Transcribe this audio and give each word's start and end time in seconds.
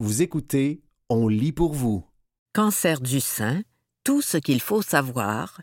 Vous 0.00 0.22
écoutez 0.22 0.80
On 1.08 1.26
lit 1.26 1.50
pour 1.50 1.72
vous. 1.72 2.06
Cancer 2.54 3.00
du 3.00 3.18
sein, 3.18 3.62
tout 4.04 4.22
ce 4.22 4.36
qu'il 4.36 4.60
faut 4.60 4.80
savoir. 4.80 5.60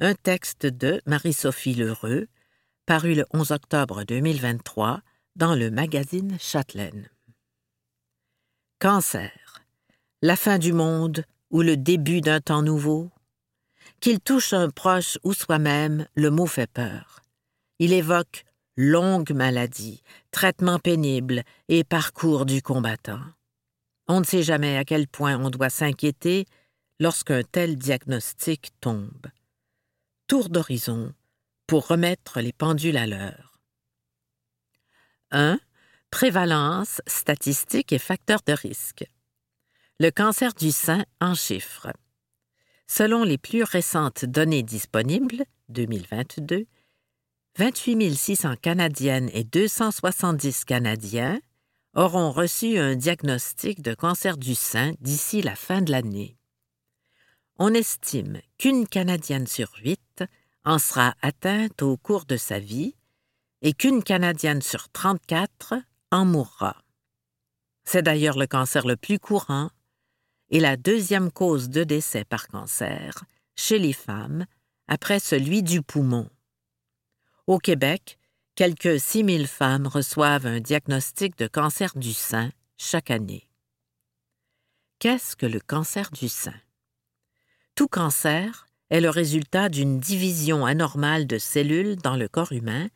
Un 0.00 0.14
texte 0.14 0.66
de 0.66 1.00
Marie-Sophie 1.06 1.74
Lheureux, 1.74 2.26
paru 2.84 3.14
le 3.14 3.24
11 3.32 3.52
octobre 3.52 4.02
2023 4.02 5.02
dans 5.36 5.54
le 5.54 5.70
magazine 5.70 6.36
Châtelaine. 6.40 7.08
Cancer. 8.80 9.62
La 10.20 10.34
fin 10.34 10.58
du 10.58 10.72
monde 10.72 11.24
ou 11.52 11.62
le 11.62 11.76
début 11.76 12.20
d'un 12.20 12.40
temps 12.40 12.62
nouveau? 12.62 13.12
Qu'il 14.00 14.18
touche 14.18 14.52
un 14.52 14.68
proche 14.68 15.16
ou 15.22 15.32
soi-même, 15.32 16.08
le 16.16 16.30
mot 16.30 16.46
fait 16.46 16.68
peur. 16.68 17.20
Il 17.78 17.92
évoque 17.92 18.46
longue 18.76 19.30
maladie, 19.30 20.02
traitement 20.32 20.80
pénible 20.80 21.44
et 21.68 21.84
parcours 21.84 22.46
du 22.46 22.62
combattant. 22.62 23.22
On 24.08 24.20
ne 24.20 24.24
sait 24.24 24.42
jamais 24.42 24.76
à 24.76 24.84
quel 24.84 25.08
point 25.08 25.36
on 25.38 25.50
doit 25.50 25.70
s'inquiéter 25.70 26.46
lorsqu'un 27.00 27.42
tel 27.42 27.76
diagnostic 27.76 28.70
tombe. 28.80 29.26
Tour 30.28 30.48
d'horizon 30.48 31.12
pour 31.66 31.88
remettre 31.88 32.40
les 32.40 32.52
pendules 32.52 32.96
à 32.96 33.06
l'heure. 33.06 33.60
1. 35.32 35.58
Prévalence, 36.10 37.02
statistiques 37.06 37.92
et 37.92 37.98
facteurs 37.98 38.42
de 38.46 38.52
risque. 38.52 39.04
Le 39.98 40.10
cancer 40.10 40.54
du 40.54 40.70
sein 40.70 41.04
en 41.20 41.34
chiffres. 41.34 41.92
Selon 42.86 43.24
les 43.24 43.38
plus 43.38 43.64
récentes 43.64 44.24
données 44.24 44.62
disponibles, 44.62 45.44
2022, 45.68 46.66
28 47.58 48.14
600 48.14 48.54
Canadiennes 48.62 49.30
et 49.32 49.42
270 49.42 50.64
Canadiens 50.64 51.40
auront 51.96 52.30
reçu 52.30 52.78
un 52.78 52.94
diagnostic 52.94 53.80
de 53.80 53.94
cancer 53.94 54.36
du 54.36 54.54
sein 54.54 54.92
d'ici 55.00 55.40
la 55.40 55.56
fin 55.56 55.80
de 55.80 55.90
l'année. 55.90 56.36
On 57.58 57.72
estime 57.72 58.40
qu'une 58.58 58.86
Canadienne 58.86 59.46
sur 59.46 59.72
huit 59.82 60.22
en 60.64 60.78
sera 60.78 61.14
atteinte 61.22 61.80
au 61.80 61.96
cours 61.96 62.26
de 62.26 62.36
sa 62.36 62.58
vie 62.58 62.94
et 63.62 63.72
qu'une 63.72 64.02
Canadienne 64.02 64.60
sur 64.60 64.90
34 64.90 65.74
en 66.12 66.26
mourra. 66.26 66.76
C'est 67.84 68.02
d'ailleurs 68.02 68.36
le 68.36 68.46
cancer 68.46 68.86
le 68.86 68.96
plus 68.96 69.18
courant 69.18 69.70
et 70.50 70.60
la 70.60 70.76
deuxième 70.76 71.32
cause 71.32 71.70
de 71.70 71.82
décès 71.82 72.24
par 72.24 72.48
cancer 72.48 73.24
chez 73.54 73.78
les 73.78 73.94
femmes 73.94 74.44
après 74.86 75.18
celui 75.18 75.62
du 75.62 75.80
poumon. 75.80 76.28
Au 77.46 77.58
Québec, 77.58 78.18
quelques 78.56 78.98
6 78.98 79.24
000 79.24 79.44
femmes 79.44 79.86
reçoivent 79.86 80.46
un 80.46 80.60
diagnostic 80.60 81.38
de 81.38 81.46
cancer 81.46 81.92
du 81.94 82.14
sein 82.14 82.50
chaque 82.78 83.10
année. 83.10 83.48
Qu'est-ce 84.98 85.36
que 85.36 85.46
le 85.46 85.60
cancer 85.60 86.10
du 86.10 86.28
sein? 86.28 86.58
Tout 87.74 87.86
cancer 87.86 88.66
est 88.88 89.02
le 89.02 89.10
résultat 89.10 89.68
d'une 89.68 90.00
division 90.00 90.64
anormale 90.64 91.26
de 91.26 91.36
cellules 91.36 91.96
dans 91.96 92.16
le 92.16 92.28
corps 92.28 92.52
humain 92.52 92.88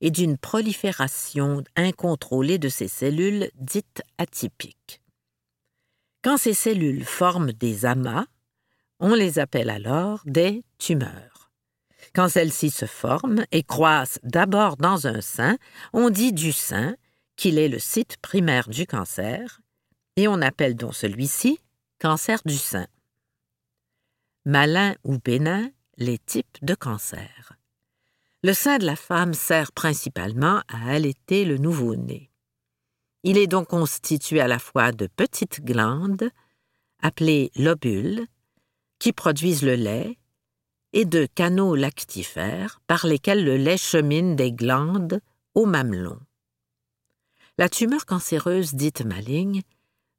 et 0.00 0.10
d'une 0.10 0.36
prolifération 0.36 1.62
incontrôlée 1.76 2.58
de 2.58 2.68
ces 2.68 2.88
cellules 2.88 3.50
dites 3.54 4.02
atypiques. 4.18 5.00
Quand 6.22 6.36
ces 6.36 6.54
cellules 6.54 7.04
forment 7.04 7.52
des 7.52 7.86
amas, 7.86 8.26
on 8.98 9.14
les 9.14 9.38
appelle 9.38 9.70
alors 9.70 10.22
des 10.24 10.64
tumeurs. 10.78 11.35
Quand 12.16 12.30
celles-ci 12.30 12.70
se 12.70 12.86
forment 12.86 13.44
et 13.52 13.62
croissent 13.62 14.18
d'abord 14.22 14.78
dans 14.78 15.06
un 15.06 15.20
sein, 15.20 15.58
on 15.92 16.08
dit 16.08 16.32
du 16.32 16.50
sein 16.50 16.96
qu'il 17.36 17.58
est 17.58 17.68
le 17.68 17.78
site 17.78 18.16
primaire 18.22 18.70
du 18.70 18.86
cancer, 18.86 19.60
et 20.16 20.26
on 20.26 20.40
appelle 20.40 20.76
donc 20.76 20.94
celui-ci 20.94 21.60
cancer 22.00 22.40
du 22.46 22.56
sein. 22.56 22.86
Malin 24.46 24.94
ou 25.04 25.18
bénin, 25.18 25.68
les 25.98 26.16
types 26.16 26.56
de 26.62 26.74
cancer. 26.74 27.52
Le 28.42 28.54
sein 28.54 28.78
de 28.78 28.86
la 28.86 28.96
femme 28.96 29.34
sert 29.34 29.72
principalement 29.72 30.62
à 30.68 30.92
allaiter 30.92 31.44
le 31.44 31.58
nouveau-né. 31.58 32.30
Il 33.24 33.36
est 33.36 33.46
donc 33.46 33.68
constitué 33.68 34.40
à 34.40 34.48
la 34.48 34.58
fois 34.58 34.90
de 34.90 35.06
petites 35.06 35.62
glandes, 35.62 36.30
appelées 37.02 37.50
lobules, 37.56 38.26
qui 38.98 39.12
produisent 39.12 39.62
le 39.62 39.74
lait, 39.74 40.16
et 40.96 41.04
de 41.04 41.26
canaux 41.26 41.74
lactifères 41.74 42.80
par 42.86 43.06
lesquels 43.06 43.44
le 43.44 43.58
lait 43.58 43.76
chemine 43.76 44.34
des 44.34 44.50
glandes 44.50 45.20
au 45.54 45.66
mamelon. 45.66 46.18
La 47.58 47.68
tumeur 47.68 48.06
cancéreuse 48.06 48.72
dite 48.72 49.04
maligne 49.04 49.60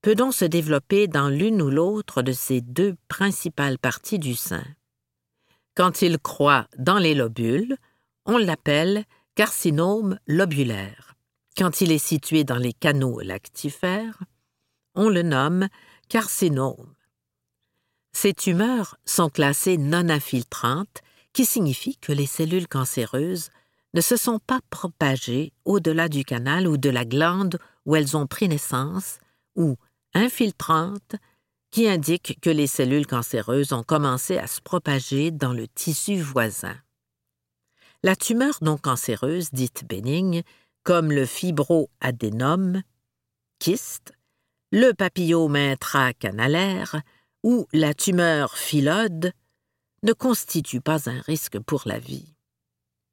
peut 0.03 0.13
donc 0.13 0.35
se 0.35 0.45
développer 0.45 1.07
dans 1.07 1.29
l'une 1.29 1.63
ou 1.63 1.71
l'autre 1.71 2.21
de 2.21 2.31
ces 2.31 2.61
deux 2.61 2.95
principales 3.07 3.79
parties 3.79 4.19
du 4.19 4.35
sein. 4.35 4.63
Quand 5.73 6.03
il 6.03 6.19
croît 6.19 6.67
dans 6.77 6.99
les 6.99 7.15
lobules, 7.15 7.75
on 8.27 8.37
l'appelle 8.37 9.03
carcinome 9.33 10.19
lobulaire. 10.27 11.15
Quand 11.57 11.81
il 11.81 11.91
est 11.91 11.97
situé 11.97 12.43
dans 12.43 12.57
les 12.57 12.73
canaux 12.73 13.19
lactifères, 13.21 14.19
on 14.93 15.09
le 15.09 15.23
nomme 15.23 15.69
carcinome 16.07 16.93
ces 18.17 18.33
tumeurs 18.33 18.97
sont 19.05 19.29
classées 19.29 19.77
non 19.77 20.09
infiltrantes, 20.09 21.03
qui 21.33 21.45
signifie 21.45 21.97
que 21.97 22.11
les 22.11 22.25
cellules 22.25 22.67
cancéreuses 22.67 23.51
ne 23.93 24.01
se 24.01 24.17
sont 24.17 24.39
pas 24.39 24.59
propagées 24.71 25.53
au-delà 25.65 26.09
du 26.09 26.25
canal 26.25 26.67
ou 26.67 26.77
de 26.77 26.89
la 26.89 27.05
glande 27.05 27.59
où 27.85 27.95
elles 27.95 28.17
ont 28.17 28.25
pris 28.25 28.49
naissance, 28.49 29.19
ou 29.55 29.75
infiltrantes, 30.15 31.15
qui 31.69 31.87
indique 31.87 32.39
que 32.41 32.49
les 32.49 32.65
cellules 32.65 33.05
cancéreuses 33.05 33.71
ont 33.71 33.83
commencé 33.83 34.39
à 34.39 34.47
se 34.47 34.61
propager 34.61 35.29
dans 35.29 35.53
le 35.53 35.67
tissu 35.67 36.19
voisin. 36.19 36.75
La 38.01 38.15
tumeur 38.15 38.57
non 38.61 38.79
cancéreuse 38.79 39.51
dite 39.51 39.85
bénigne, 39.87 40.41
comme 40.81 41.11
le 41.11 41.27
fibroadénome, 41.27 42.81
kyste, 43.59 44.11
le 44.71 44.93
papillome 44.93 45.55
intracanalaire, 45.55 47.03
ou 47.43 47.67
la 47.73 47.93
tumeur 47.93 48.57
phylode 48.57 49.33
ne 50.03 50.13
constitue 50.13 50.81
pas 50.81 51.09
un 51.09 51.21
risque 51.21 51.59
pour 51.59 51.83
la 51.85 51.99
vie. 51.99 52.35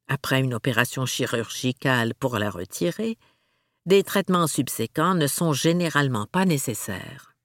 Après 0.07 0.39
une 0.39 0.53
opération 0.53 1.05
chirurgicale 1.05 2.13
pour 2.15 2.37
la 2.37 2.49
retirer, 2.49 3.17
des 3.85 4.03
traitements 4.03 4.47
subséquents 4.47 5.15
ne 5.15 5.27
sont 5.27 5.53
généralement 5.53 6.27
pas 6.27 6.45
nécessaires. 6.45 7.35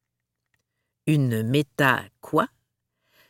Une 1.06 1.42
méta 1.42 2.02
quoi? 2.20 2.48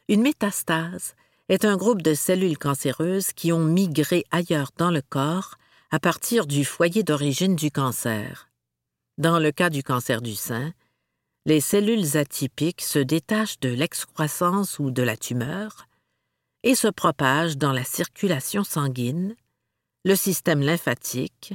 Une 0.09 0.23
métastase 0.23 1.15
est 1.49 1.65
un 1.65 1.77
groupe 1.77 2.03
de 2.03 2.15
cellules 2.15 2.59
cancéreuses 2.59 3.33
qui 3.33 3.53
ont 3.53 3.65
migré 3.65 4.25
ailleurs 4.31 4.71
dans 4.77 4.91
le 4.91 5.03
corps 5.03 5.57
à 5.91 5.99
partir 5.99 6.47
du 6.47 6.65
foyer 6.65 7.03
d'origine 7.03 7.57
du 7.57 7.71
cancer. 7.71 8.49
Dans 9.19 9.39
le 9.39 9.51
cas 9.53 9.71
du 9.71 9.83
cancer 9.83 10.23
du 10.23 10.35
sein, 10.35 10.73
les 11.47 11.61
cellules 11.61 12.17
atypiques 12.17 12.83
se 12.83 12.99
détachent 12.99 13.61
de 13.61 13.71
l'excroissance 13.71 14.79
ou 14.79 14.91
de 14.91 15.03
la 15.03 15.17
tumeur 15.17 15.87
et 16.63 16.75
se 16.75 16.89
propagent 16.89 17.57
dans 17.57 17.73
la 17.73 17.85
circulation 17.85 18.65
sanguine, 18.65 19.35
le 20.05 20.15
système 20.15 20.61
lymphatique, 20.61 21.55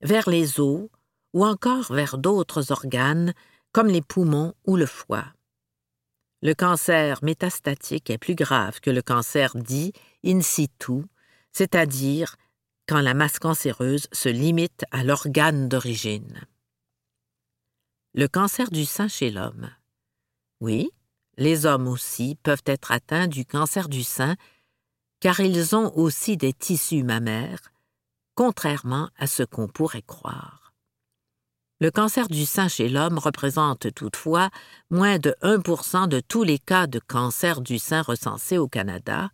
vers 0.00 0.28
les 0.28 0.60
os 0.60 0.88
ou 1.34 1.44
encore 1.44 1.92
vers 1.92 2.18
d'autres 2.18 2.70
organes 2.70 3.34
comme 3.72 3.88
les 3.88 4.02
poumons 4.02 4.54
ou 4.64 4.76
le 4.76 4.86
foie. 4.86 5.26
Le 6.40 6.54
cancer 6.54 7.18
métastatique 7.22 8.10
est 8.10 8.18
plus 8.18 8.36
grave 8.36 8.80
que 8.80 8.90
le 8.90 9.02
cancer 9.02 9.56
dit 9.56 9.92
in 10.24 10.40
situ, 10.40 11.02
c'est-à-dire 11.52 12.36
quand 12.88 13.00
la 13.00 13.14
masse 13.14 13.40
cancéreuse 13.40 14.06
se 14.12 14.28
limite 14.28 14.84
à 14.92 15.02
l'organe 15.02 15.68
d'origine. 15.68 16.46
Le 18.14 18.26
cancer 18.26 18.70
du 18.70 18.84
sein 18.84 19.08
chez 19.08 19.30
l'homme. 19.30 19.70
Oui, 20.60 20.90
les 21.36 21.66
hommes 21.66 21.86
aussi 21.86 22.36
peuvent 22.42 22.62
être 22.66 22.90
atteints 22.90 23.28
du 23.28 23.44
cancer 23.44 23.88
du 23.88 24.02
sein 24.02 24.36
car 25.20 25.40
ils 25.40 25.74
ont 25.74 25.92
aussi 25.96 26.36
des 26.36 26.52
tissus 26.52 27.02
mammaires, 27.02 27.72
contrairement 28.34 29.08
à 29.16 29.26
ce 29.26 29.42
qu'on 29.42 29.68
pourrait 29.68 30.02
croire. 30.02 30.72
Le 31.80 31.90
cancer 31.90 32.28
du 32.28 32.44
sein 32.44 32.68
chez 32.68 32.88
l'homme 32.88 33.18
représente 33.18 33.92
toutefois 33.94 34.50
moins 34.90 35.18
de 35.18 35.34
1% 35.42 36.08
de 36.08 36.20
tous 36.20 36.42
les 36.42 36.58
cas 36.58 36.86
de 36.86 36.98
cancer 36.98 37.60
du 37.60 37.78
sein 37.78 38.02
recensés 38.02 38.58
au 38.58 38.68
Canada 38.68 39.30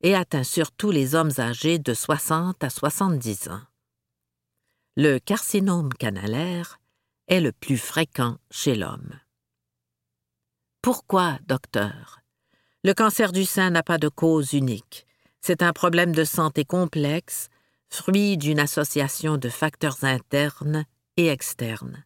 et 0.00 0.14
atteint 0.14 0.44
surtout 0.44 0.90
les 0.90 1.14
hommes 1.14 1.32
âgés 1.38 1.78
de 1.78 1.94
60 1.94 2.62
à 2.64 2.70
70 2.70 3.48
ans. 3.48 3.62
Le 4.96 5.18
carcinome 5.18 5.92
canalaire 5.92 6.80
est 7.28 7.40
le 7.40 7.52
plus 7.52 7.78
fréquent 7.78 8.36
chez 8.50 8.74
l'homme. 8.74 9.20
Pourquoi, 10.82 11.38
docteur? 11.46 12.20
Le 12.84 12.94
cancer 12.94 13.32
du 13.32 13.44
sein 13.44 13.70
n'a 13.70 13.82
pas 13.82 13.98
de 13.98 14.08
cause 14.08 14.52
unique. 14.52 15.06
C'est 15.40 15.62
un 15.62 15.72
problème 15.72 16.12
de 16.12 16.24
santé 16.24 16.64
complexe, 16.64 17.48
fruit 17.90 18.36
d'une 18.36 18.60
association 18.60 19.36
de 19.36 19.48
facteurs 19.48 20.02
internes 20.02 20.84
et 21.16 21.28
externes. 21.28 22.04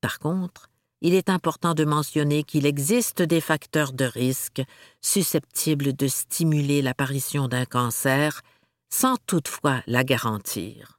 Par 0.00 0.18
contre, 0.18 0.68
il 1.00 1.14
est 1.14 1.28
important 1.28 1.74
de 1.74 1.84
mentionner 1.84 2.42
qu'il 2.42 2.64
existe 2.66 3.22
des 3.22 3.40
facteurs 3.40 3.92
de 3.92 4.04
risque 4.04 4.62
susceptibles 5.02 5.94
de 5.94 6.06
stimuler 6.06 6.80
l'apparition 6.82 7.48
d'un 7.48 7.64
cancer 7.64 8.40
sans 8.88 9.16
toutefois 9.26 9.82
la 9.86 10.04
garantir. 10.04 10.98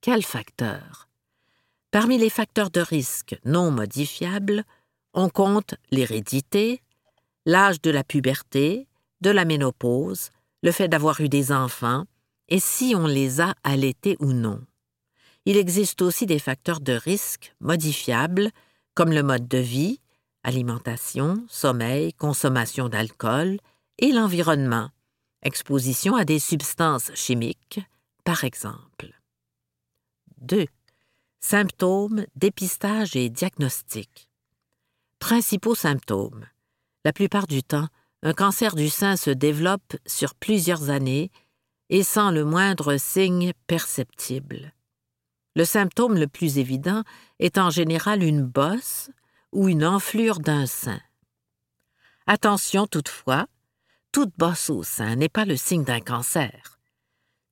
Quels 0.00 0.24
facteurs 0.24 1.08
Parmi 1.92 2.16
les 2.16 2.30
facteurs 2.30 2.70
de 2.70 2.80
risque 2.80 3.38
non 3.44 3.70
modifiables, 3.70 4.64
on 5.12 5.28
compte 5.28 5.74
l'hérédité, 5.90 6.80
l'âge 7.44 7.82
de 7.82 7.90
la 7.90 8.02
puberté, 8.02 8.88
de 9.20 9.28
la 9.28 9.44
ménopause, 9.44 10.30
le 10.62 10.72
fait 10.72 10.88
d'avoir 10.88 11.20
eu 11.20 11.28
des 11.28 11.52
enfants, 11.52 12.04
et 12.48 12.60
si 12.60 12.94
on 12.96 13.06
les 13.06 13.42
a 13.42 13.54
allaités 13.62 14.16
ou 14.20 14.32
non. 14.32 14.64
Il 15.44 15.58
existe 15.58 16.00
aussi 16.00 16.24
des 16.24 16.38
facteurs 16.38 16.80
de 16.80 16.94
risque 16.94 17.54
modifiables, 17.60 18.48
comme 18.94 19.12
le 19.12 19.22
mode 19.22 19.46
de 19.46 19.58
vie, 19.58 20.00
alimentation, 20.44 21.44
sommeil, 21.46 22.14
consommation 22.14 22.88
d'alcool, 22.88 23.58
et 23.98 24.12
l'environnement, 24.12 24.88
exposition 25.42 26.16
à 26.16 26.24
des 26.24 26.38
substances 26.38 27.10
chimiques, 27.14 27.80
par 28.24 28.44
exemple. 28.44 29.12
2. 30.40 30.66
Symptômes, 31.44 32.24
dépistage 32.36 33.16
et 33.16 33.28
diagnostic. 33.28 34.30
Principaux 35.18 35.74
symptômes. 35.74 36.46
La 37.04 37.12
plupart 37.12 37.48
du 37.48 37.64
temps, 37.64 37.88
un 38.22 38.32
cancer 38.32 38.76
du 38.76 38.88
sein 38.88 39.16
se 39.16 39.30
développe 39.30 39.96
sur 40.06 40.36
plusieurs 40.36 40.88
années 40.88 41.32
et 41.90 42.04
sans 42.04 42.30
le 42.30 42.44
moindre 42.44 42.96
signe 42.96 43.52
perceptible. 43.66 44.72
Le 45.56 45.64
symptôme 45.64 46.14
le 46.14 46.28
plus 46.28 46.58
évident 46.58 47.02
est 47.40 47.58
en 47.58 47.70
général 47.70 48.22
une 48.22 48.44
bosse 48.44 49.10
ou 49.50 49.68
une 49.68 49.84
enflure 49.84 50.38
d'un 50.38 50.66
sein. 50.66 51.00
Attention 52.28 52.86
toutefois, 52.86 53.46
toute 54.12 54.32
bosse 54.38 54.70
au 54.70 54.84
sein 54.84 55.16
n'est 55.16 55.28
pas 55.28 55.44
le 55.44 55.56
signe 55.56 55.84
d'un 55.84 56.00
cancer, 56.00 56.78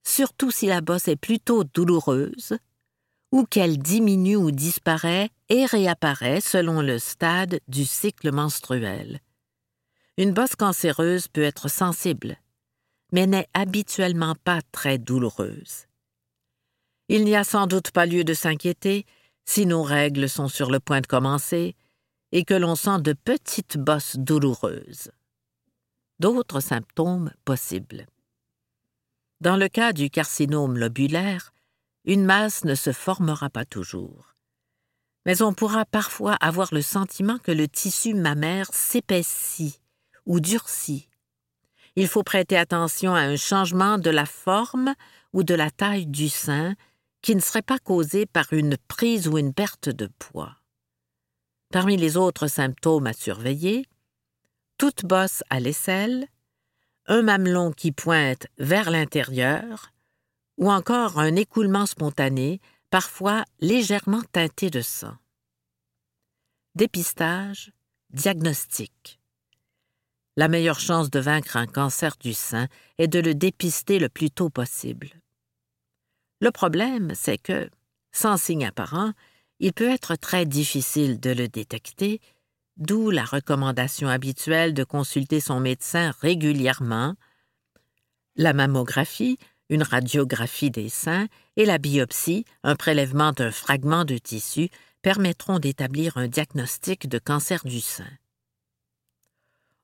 surtout 0.05 0.53
si 0.53 0.67
la 0.67 0.81
bosse 0.81 1.09
est 1.09 1.17
plutôt 1.17 1.65
douloureuse 1.65 2.57
ou 3.33 3.45
qu'elle 3.45 3.79
diminue 3.79 4.37
ou 4.37 4.51
disparaît 4.51 5.31
et 5.49 5.65
réapparaît 5.67 6.41
selon 6.41 6.83
le 6.83 6.99
stade 6.99 7.61
du 7.69 7.85
cycle 7.85 8.33
menstruel. 8.33 9.21
Une 10.17 10.33
bosse 10.33 10.57
cancéreuse 10.57 11.29
peut 11.29 11.43
être 11.43 11.69
sensible, 11.69 12.37
mais 13.13 13.27
n'est 13.27 13.49
habituellement 13.55 14.35
pas 14.45 14.61
très 14.73 14.99
douloureuse. 14.99 15.87
Il 17.09 17.25
n'y 17.25 17.37
a 17.37 17.45
sans 17.45 17.67
doute 17.67 17.91
pas 17.91 18.07
lieu 18.07 18.25
de 18.25 18.35
s'inquiéter 18.35 19.07
si 19.45 19.67
nos 19.67 19.83
règles 19.83 20.29
sont 20.29 20.49
sur 20.49 20.71
le 20.71 20.79
point 20.79 21.01
de 21.01 21.07
commencer 21.07 21.75
et 22.33 22.45
que 22.45 22.55
l'on 22.55 22.77
sent 22.77 23.01
de 23.01 23.13
petites 23.13 23.79
bosses 23.79 24.17
douloureuses. 24.17 25.11
D'autres 26.21 26.61
symptômes 26.61 27.33
possibles. 27.45 28.07
Dans 29.41 29.57
le 29.57 29.69
cas 29.69 29.93
du 29.93 30.11
carcinome 30.11 30.77
lobulaire, 30.77 31.53
une 32.05 32.25
masse 32.25 32.65
ne 32.65 32.75
se 32.75 32.93
formera 32.93 33.51
pas 33.51 33.65
toujours. 33.65 34.35
Mais 35.27 35.43
on 35.43 35.53
pourra 35.53 35.85
parfois 35.85 36.35
avoir 36.35 36.69
le 36.73 36.83
sentiment 36.83 37.39
que 37.39 37.53
le 37.53 37.69
tissu 37.69 38.15
mammaire 38.15 38.69
s'épaissit 38.73 39.81
ou 40.27 40.41
durcit. 40.41 41.09
Il 41.97 42.09
faut 42.09 42.23
prêter 42.23 42.57
attention 42.57 43.15
à 43.15 43.21
un 43.21 43.37
changement 43.37 43.99
de 43.99 44.11
la 44.11 44.27
forme 44.27 44.95
ou 45.33 45.43
de 45.43 45.55
la 45.55 45.71
taille 45.71 46.07
du 46.07 46.29
sein 46.29 46.75
qui 47.23 47.35
ne 47.35 47.41
serait 47.41 47.63
pas 47.63 47.79
causé 47.79 48.27
par 48.27 48.53
une 48.53 48.77
prise 48.89 49.29
ou 49.29 49.37
une 49.37 49.53
perte 49.53 49.89
de 49.89 50.09
poids. 50.19 50.57
Parmi 51.71 51.97
les 51.97 52.17
autres 52.17 52.47
symptômes 52.47 53.07
à 53.07 53.13
surveiller, 53.13 53.87
toute 54.79 55.05
bosse 55.05 55.45
à 55.51 55.61
l'aisselle, 55.61 56.27
un 57.07 57.23
mamelon 57.23 57.73
qui 57.73 57.93
pointe 57.93 58.47
vers 58.59 58.91
l'intérieur, 58.91 59.93
ou 60.61 60.71
encore 60.71 61.19
un 61.19 61.35
écoulement 61.37 61.87
spontané, 61.87 62.61
parfois 62.91 63.45
légèrement 63.61 64.23
teinté 64.31 64.71
de 64.71 64.83
sang. 64.83 65.17
Dépistage, 66.75 67.73
diagnostic. 68.11 69.19
La 70.37 70.49
meilleure 70.49 70.79
chance 70.79 71.11
de 71.11 71.19
vaincre 71.19 71.57
un 71.57 71.67
cancer 71.67 72.15
du 72.21 72.35
sein 72.35 72.69
est 72.99 73.09
de 73.09 73.19
le 73.19 73.35
dépister 73.35 73.99
le 73.99 74.09
plus 74.09 74.31
tôt 74.31 74.51
possible. 74.51 75.09
Le 76.41 76.51
problème, 76.51 77.13
c'est 77.15 77.39
que, 77.39 77.71
sans 78.13 78.37
signe 78.37 78.67
apparent, 78.67 79.13
il 79.61 79.73
peut 79.73 79.89
être 79.89 80.15
très 80.15 80.47
difficile 80.47 81.21
de 81.21 81.31
le 81.31 81.49
détecter, 81.49 82.21
d'où 82.77 83.11
la 83.11 83.25
recommandation 83.25 84.09
habituelle 84.09 84.75
de 84.75 84.85
consulter 84.85 85.41
son 85.41 85.59
médecin 85.61 86.13
régulièrement. 86.21 87.15
La 88.37 88.53
mammographie, 88.53 89.39
une 89.71 89.83
radiographie 89.83 90.71
des 90.71 90.91
seins, 90.91 91.29
et 91.57 91.65
la 91.65 91.79
biopsie, 91.79 92.45
un 92.63 92.77
prélèvement 92.77 93.33
d'un 93.33 93.51
fragment 93.51 94.05
de 94.05 94.19
tissu, 94.19 94.69
permettront 95.01 95.59
d'établir 95.59 96.19
un 96.19 96.29
diagnostic 96.29 97.09
de 97.09 97.19
cancer 97.19 97.63
du 97.65 97.81
sein. 97.81 98.11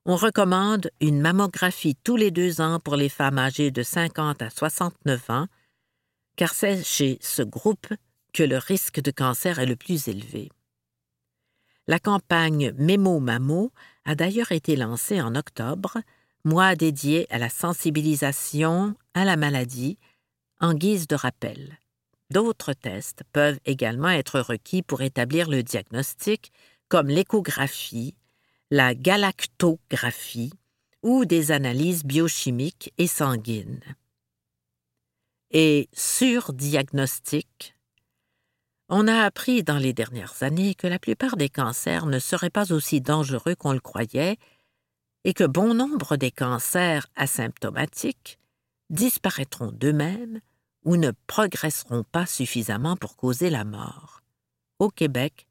On 0.05 0.15
recommande 0.15 0.91
une 1.01 1.19
mammographie 1.19 1.97
tous 2.03 2.15
les 2.15 2.29
deux 2.29 2.61
ans 2.61 2.79
pour 2.79 2.95
les 2.95 3.09
femmes 3.09 3.39
âgées 3.39 3.71
de 3.71 3.81
50 3.81 4.43
à 4.43 4.51
69 4.51 5.29
ans 5.31 5.47
car 6.37 6.53
c'est 6.53 6.83
chez 6.83 7.17
ce 7.19 7.41
groupe 7.41 7.93
que 8.31 8.43
le 8.43 8.57
risque 8.57 9.01
de 9.01 9.11
cancer 9.11 9.59
est 9.59 9.65
le 9.65 9.75
plus 9.75 10.07
élevé. 10.07 10.49
La 11.87 11.99
campagne 11.99 12.71
Mémo 12.77 13.19
Mamo 13.19 13.73
a 14.05 14.15
d'ailleurs 14.15 14.51
été 14.51 14.75
lancée 14.75 15.19
en 15.19 15.35
octobre, 15.35 15.97
mois 16.47 16.75
dédié 16.75 17.27
à 17.29 17.37
la 17.37 17.49
sensibilisation 17.49 18.95
à 19.13 19.25
la 19.25 19.35
maladie, 19.35 19.99
en 20.59 20.73
guise 20.73 21.07
de 21.07 21.15
rappel. 21.15 21.77
D'autres 22.31 22.73
tests 22.73 23.23
peuvent 23.31 23.59
également 23.65 24.09
être 24.09 24.39
requis 24.39 24.81
pour 24.81 25.01
établir 25.01 25.49
le 25.49 25.61
diagnostic, 25.61 26.51
comme 26.89 27.07
l'échographie, 27.07 28.15
la 28.71 28.95
galactographie 28.95 30.53
ou 31.03 31.25
des 31.25 31.51
analyses 31.51 32.03
biochimiques 32.03 32.93
et 32.97 33.07
sanguines 33.07 33.81
et 35.51 35.89
surdiagnostic. 35.93 37.75
On 38.89 39.07
a 39.07 39.23
appris 39.23 39.63
dans 39.63 39.77
les 39.77 39.93
dernières 39.93 40.43
années 40.43 40.75
que 40.75 40.87
la 40.87 40.99
plupart 40.99 41.35
des 41.35 41.49
cancers 41.49 42.05
ne 42.05 42.19
seraient 42.19 42.49
pas 42.49 42.71
aussi 42.71 43.01
dangereux 43.01 43.55
qu'on 43.55 43.73
le 43.73 43.79
croyait 43.79 44.37
et 45.27 45.33
que 45.33 45.43
bon 45.43 45.73
nombre 45.73 46.15
des 46.15 46.31
cancers 46.31 47.05
asymptomatiques 47.17 48.39
disparaîtront 48.89 49.73
d'eux-mêmes 49.73 50.39
ou 50.85 50.95
ne 50.95 51.11
progresseront 51.27 52.05
pas 52.05 52.25
suffisamment 52.25 52.95
pour 52.95 53.17
causer 53.17 53.49
la 53.49 53.65
mort. 53.65 54.21
Au 54.79 54.87
Québec, 54.89 55.49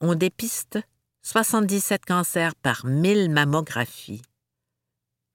on 0.00 0.14
dépiste 0.14 0.78
77 1.22 2.06
cancers 2.06 2.54
par 2.54 2.86
1000 2.86 3.32
mammographies. 3.32 4.22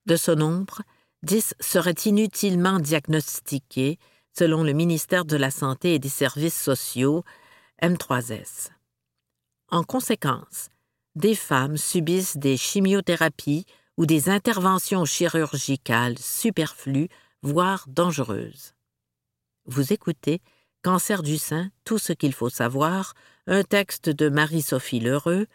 De 0.06 0.16
ce 0.16 0.30
nombre, 0.30 0.80
10 1.24 1.54
seraient 1.60 1.92
inutilement 2.06 2.80
diagnostiqués 2.80 3.98
selon 4.32 4.64
le 4.64 4.72
ministère 4.72 5.26
de 5.26 5.36
la 5.36 5.50
Santé 5.50 5.92
et 5.92 5.98
des 5.98 6.08
Services 6.08 6.58
sociaux, 6.58 7.24
M3S. 7.82 8.70
En 9.70 9.82
conséquence, 9.84 10.70
des 11.16 11.34
femmes 11.34 11.76
subissent 11.76 12.36
des 12.36 12.56
chimiothérapies 12.56 13.64
ou 13.96 14.06
des 14.06 14.28
interventions 14.28 15.04
chirurgicales 15.04 16.18
superflues, 16.18 17.08
voire 17.42 17.86
dangereuses. 17.88 18.74
Vous 19.64 19.92
écoutez 19.92 20.40
Cancer 20.82 21.22
du 21.24 21.38
sein, 21.38 21.70
tout 21.84 21.98
ce 21.98 22.12
qu'il 22.12 22.32
faut 22.32 22.50
savoir, 22.50 23.14
un 23.48 23.64
texte 23.64 24.08
de 24.08 24.28
Marie-Sophie 24.28 25.00
Lheureux, 25.00 25.46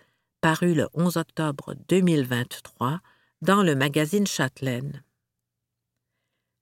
paru 0.41 0.73
le 0.73 0.89
11 0.93 1.15
octobre 1.17 1.75
2023 1.87 2.99
dans 3.41 3.63
le 3.63 3.75
magazine 3.75 4.27
Châtelaine. 4.27 5.03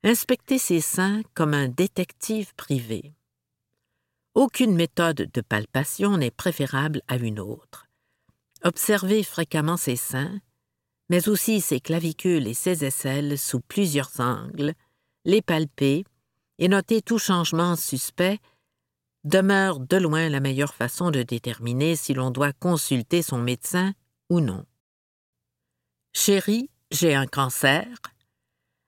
Inspecter 0.03 0.59
ses 0.59 0.81
seins 0.81 1.23
comme 1.33 1.53
un 1.53 1.67
détective 1.67 2.53
privé. 2.55 3.15
Aucune 4.35 4.75
méthode 4.75 5.29
de 5.33 5.41
palpation 5.41 6.17
n'est 6.17 6.31
préférable 6.31 7.01
à 7.07 7.15
une 7.15 7.39
autre. 7.39 7.88
Observez 8.63 9.23
fréquemment 9.23 9.77
ses 9.77 9.95
seins, 9.95 10.39
mais 11.09 11.29
aussi 11.29 11.61
ses 11.61 11.79
clavicules 11.79 12.47
et 12.47 12.53
ses 12.53 12.83
aisselles 12.83 13.37
sous 13.37 13.61
plusieurs 13.61 14.19
angles, 14.19 14.73
les 15.25 15.41
palper 15.41 16.03
et 16.57 16.67
noter 16.67 17.01
tout 17.01 17.19
changement 17.19 17.75
suspect 17.75 18.39
demeure 19.23 19.79
de 19.79 19.97
loin 19.97 20.29
la 20.29 20.39
meilleure 20.39 20.73
façon 20.73 21.11
de 21.11 21.23
déterminer 21.23 21.95
si 21.95 22.13
l'on 22.13 22.31
doit 22.31 22.53
consulter 22.53 23.21
son 23.21 23.37
médecin 23.37 23.93
ou 24.29 24.39
non. 24.39 24.65
Chérie, 26.13 26.69
j'ai 26.91 27.15
un 27.15 27.27
cancer, 27.27 27.87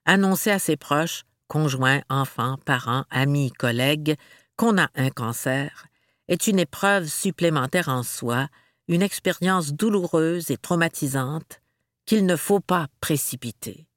annoncer 0.06 0.52
à 0.52 0.60
ses 0.60 0.78
proches, 0.78 1.24
conjoints, 1.48 2.02
enfants, 2.10 2.58
parents, 2.66 3.06
amis, 3.10 3.52
collègues, 3.52 4.16
qu'on 4.56 4.78
a 4.78 4.90
un 4.96 5.10
cancer 5.10 5.88
est 6.28 6.48
une 6.48 6.60
épreuve 6.60 7.08
supplémentaire 7.08 7.90
en 7.90 8.04
soi, 8.04 8.48
une 8.88 9.02
expérience 9.02 9.74
douloureuse 9.74 10.52
et 10.52 10.58
traumatisante 10.58 11.62
qu'il 12.06 12.26
ne 12.26 12.36
faut 12.36 12.60
pas 12.60 12.88
précipiter. 13.00 13.88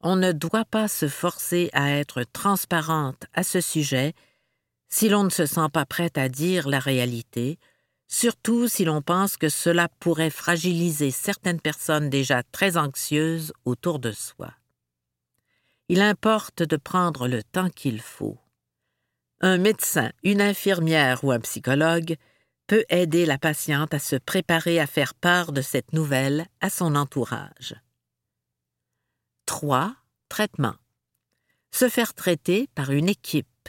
On 0.00 0.16
ne 0.16 0.32
doit 0.32 0.64
pas 0.64 0.88
se 0.88 1.08
forcer 1.08 1.70
à 1.72 1.90
être 1.90 2.24
transparente 2.24 3.24
à 3.34 3.42
ce 3.42 3.60
sujet 3.60 4.14
si 4.88 5.08
l'on 5.08 5.24
ne 5.24 5.30
se 5.30 5.46
sent 5.46 5.68
pas 5.72 5.86
prête 5.86 6.18
à 6.18 6.28
dire 6.28 6.68
la 6.68 6.78
réalité, 6.78 7.58
surtout 8.08 8.68
si 8.68 8.84
l'on 8.84 9.00
pense 9.00 9.36
que 9.36 9.48
cela 9.48 9.88
pourrait 10.00 10.28
fragiliser 10.30 11.10
certaines 11.10 11.60
personnes 11.60 12.10
déjà 12.10 12.42
très 12.42 12.76
anxieuses 12.76 13.52
autour 13.64 13.98
de 13.98 14.12
soi. 14.12 14.52
Il 15.88 16.02
importe 16.02 16.62
de 16.62 16.76
prendre 16.76 17.26
le 17.26 17.42
temps 17.42 17.70
qu'il 17.70 18.00
faut. 18.00 18.38
Un 19.40 19.58
médecin, 19.58 20.12
une 20.22 20.42
infirmière 20.42 21.24
ou 21.24 21.32
un 21.32 21.40
psychologue 21.40 22.16
peut 22.72 22.86
aider 22.88 23.26
la 23.26 23.36
patiente 23.36 23.92
à 23.92 23.98
se 23.98 24.16
préparer 24.16 24.80
à 24.80 24.86
faire 24.86 25.12
part 25.12 25.52
de 25.52 25.60
cette 25.60 25.92
nouvelle 25.92 26.46
à 26.62 26.70
son 26.70 26.94
entourage. 26.94 27.74
3. 29.44 29.94
Traitement. 30.30 30.76
Se 31.70 31.90
faire 31.90 32.14
traiter 32.14 32.70
par 32.74 32.90
une 32.90 33.10
équipe. 33.10 33.68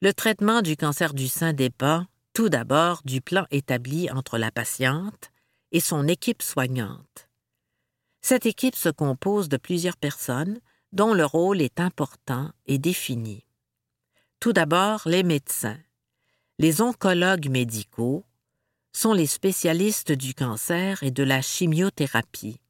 Le 0.00 0.14
traitement 0.14 0.62
du 0.62 0.76
cancer 0.76 1.12
du 1.12 1.26
sein 1.26 1.54
dépend, 1.54 2.06
tout 2.34 2.48
d'abord, 2.48 3.02
du 3.04 3.20
plan 3.20 3.46
établi 3.50 4.08
entre 4.12 4.38
la 4.38 4.52
patiente 4.52 5.32
et 5.72 5.80
son 5.80 6.06
équipe 6.06 6.42
soignante. 6.42 7.28
Cette 8.20 8.46
équipe 8.46 8.76
se 8.76 8.90
compose 8.90 9.48
de 9.48 9.56
plusieurs 9.56 9.96
personnes 9.96 10.60
dont 10.92 11.14
le 11.14 11.24
rôle 11.24 11.60
est 11.60 11.80
important 11.80 12.52
et 12.66 12.78
défini. 12.78 13.44
Tout 14.38 14.52
d'abord, 14.52 15.02
les 15.06 15.24
médecins. 15.24 15.80
Les 16.60 16.80
oncologues 16.80 17.50
médicaux, 17.50 18.24
sont 18.96 19.12
les 19.12 19.26
spécialistes 19.26 20.12
du 20.12 20.32
cancer 20.32 21.02
et 21.02 21.10
de 21.10 21.22
la 21.22 21.42
chimiothérapie. 21.42 22.62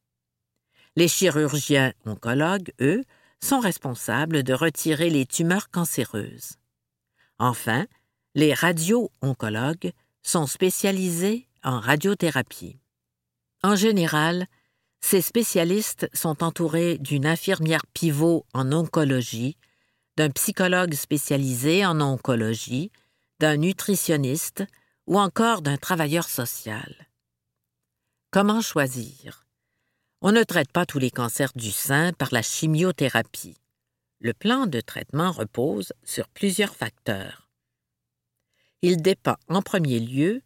Les 0.97 1.07
chirurgiens 1.07 1.93
oncologues, 2.05 2.73
eux, 2.81 3.05
sont 3.41 3.61
responsables 3.61 4.43
de 4.43 4.53
retirer 4.53 5.09
les 5.09 5.25
tumeurs 5.25 5.71
cancéreuses. 5.71 6.57
Enfin, 7.39 7.87
les 8.35 8.55
radio-oncologues 8.55 9.93
sont 10.25 10.49
spécialisés 10.49 11.47
en 11.63 11.79
radiothérapie. 11.79 12.81
En 13.63 13.77
général, 13.77 14.49
ces 15.01 15.21
spécialistes 15.21 16.09
sont 16.13 16.43
entourés 16.43 16.99
d'une 16.99 17.27
infirmière 17.27 17.87
pivot 17.95 18.45
en 18.53 18.73
oncologie, 18.73 19.57
d'un 20.17 20.31
psychologue 20.31 20.95
spécialisé 20.95 21.87
en 21.87 22.01
oncologie, 22.01 22.91
d'un 23.39 23.59
nutritionniste, 23.59 24.65
ou 25.07 25.19
encore 25.19 25.63
d'un 25.63 25.77
travailleur 25.77 26.29
social. 26.29 27.09
Comment 28.31 28.61
choisir? 28.61 29.47
On 30.21 30.33
ne 30.33 30.43
traite 30.43 30.73
pas 30.73 30.87
tous 30.87 30.99
les 30.99 31.11
cancers 31.11 31.53
du 31.55 31.71
sein 31.71 32.13
par 32.13 32.29
la 32.33 32.43
chimiothérapie. 32.43 33.57
Le 34.19 34.33
plan 34.33 34.67
de 34.67 34.81
traitement 34.81 35.31
repose 35.31 35.93
sur 36.03 36.29
plusieurs 36.29 36.75
facteurs. 36.75 37.49
Il 38.83 39.03
dépend 39.03 39.37
en 39.49 39.63
premier 39.63 40.01
lieu 40.01 40.43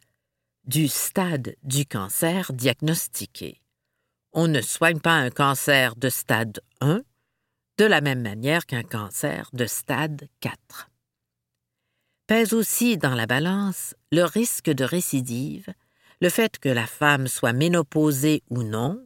du 0.65 0.87
stade 0.87 1.55
du 1.63 1.85
cancer 1.85 2.53
diagnostiqué. 2.53 3.61
On 4.33 4.47
ne 4.47 4.61
soigne 4.61 4.99
pas 4.99 5.15
un 5.15 5.29
cancer 5.29 5.95
de 5.95 6.09
stade 6.09 6.61
1 6.81 7.01
de 7.77 7.85
la 7.85 8.01
même 8.01 8.21
manière 8.21 8.65
qu'un 8.65 8.83
cancer 8.83 9.49
de 9.53 9.65
stade 9.65 10.27
4 10.41 10.90
pèse 12.31 12.53
aussi 12.53 12.97
dans 12.97 13.13
la 13.13 13.27
balance 13.27 13.93
le 14.09 14.23
risque 14.23 14.69
de 14.69 14.85
récidive, 14.85 15.67
le 16.21 16.29
fait 16.29 16.59
que 16.59 16.69
la 16.69 16.87
femme 16.87 17.27
soit 17.27 17.51
ménopausée 17.51 18.41
ou 18.49 18.63
non, 18.63 19.05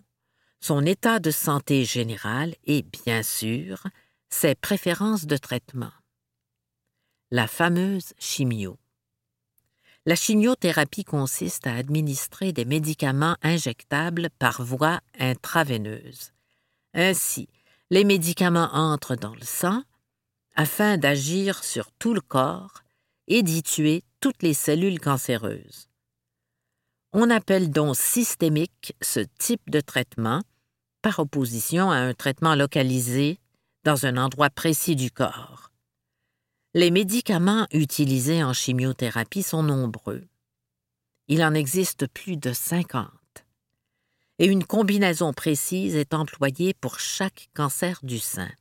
son 0.60 0.86
état 0.86 1.18
de 1.18 1.32
santé 1.32 1.86
général 1.86 2.54
et, 2.66 2.84
bien 2.84 3.24
sûr, 3.24 3.82
ses 4.30 4.54
préférences 4.54 5.26
de 5.26 5.38
traitement. 5.38 5.92
La 7.32 7.48
fameuse 7.48 8.14
chimio. 8.20 8.78
La 10.06 10.16
chimiothérapie 10.16 11.04
consiste 11.04 11.66
à 11.66 11.74
administrer 11.74 12.54
des 12.54 12.66
médicaments 12.66 13.38
injectables 13.42 14.30
par 14.38 14.62
voie 14.62 15.00
intraveineuse. 15.18 16.32
Ainsi, 16.94 17.50
les 17.90 18.04
médicaments 18.04 18.70
entrent 18.72 19.16
dans 19.16 19.34
le 19.34 19.46
sang 19.46 19.82
afin 20.54 21.00
d'agir 21.00 21.64
sur 21.64 21.92
tout 21.92 22.14
le 22.14 22.22
corps 22.22 22.85
et 23.28 23.44
d'y 23.44 23.64
tuer 23.64 24.04
toutes 24.20 24.44
les 24.44 24.54
cellules 24.54 25.00
cancéreuses. 25.00 25.90
On 27.14 27.30
appelle 27.30 27.72
donc 27.72 27.96
systémique 27.96 28.94
ce 29.02 29.22
type 29.38 29.70
de 29.70 29.80
traitement 29.80 30.42
par 31.02 31.20
opposition 31.20 31.92
à 31.92 31.98
un 31.98 32.14
traitement 32.14 32.56
localisé 32.56 33.40
dans 33.84 34.06
un 34.06 34.18
endroit 34.18 34.50
précis 34.50 34.96
du 34.96 35.12
corps. 35.12 35.72
Les 36.74 36.92
médicaments 36.92 37.68
utilisés 37.72 38.44
en 38.44 38.52
chimiothérapie 38.52 39.44
sont 39.44 39.64
nombreux. 39.64 40.28
Il 41.28 41.44
en 41.44 41.54
existe 41.54 42.08
plus 42.08 42.36
de 42.36 42.52
50. 42.52 43.08
Et 44.40 44.48
une 44.48 44.66
combinaison 44.66 45.32
précise 45.32 45.96
est 45.96 46.14
employée 46.14 46.74
pour 46.74 47.00
chaque 47.00 47.50
cancer 47.54 48.00
du 48.04 48.20
sein. 48.20 48.52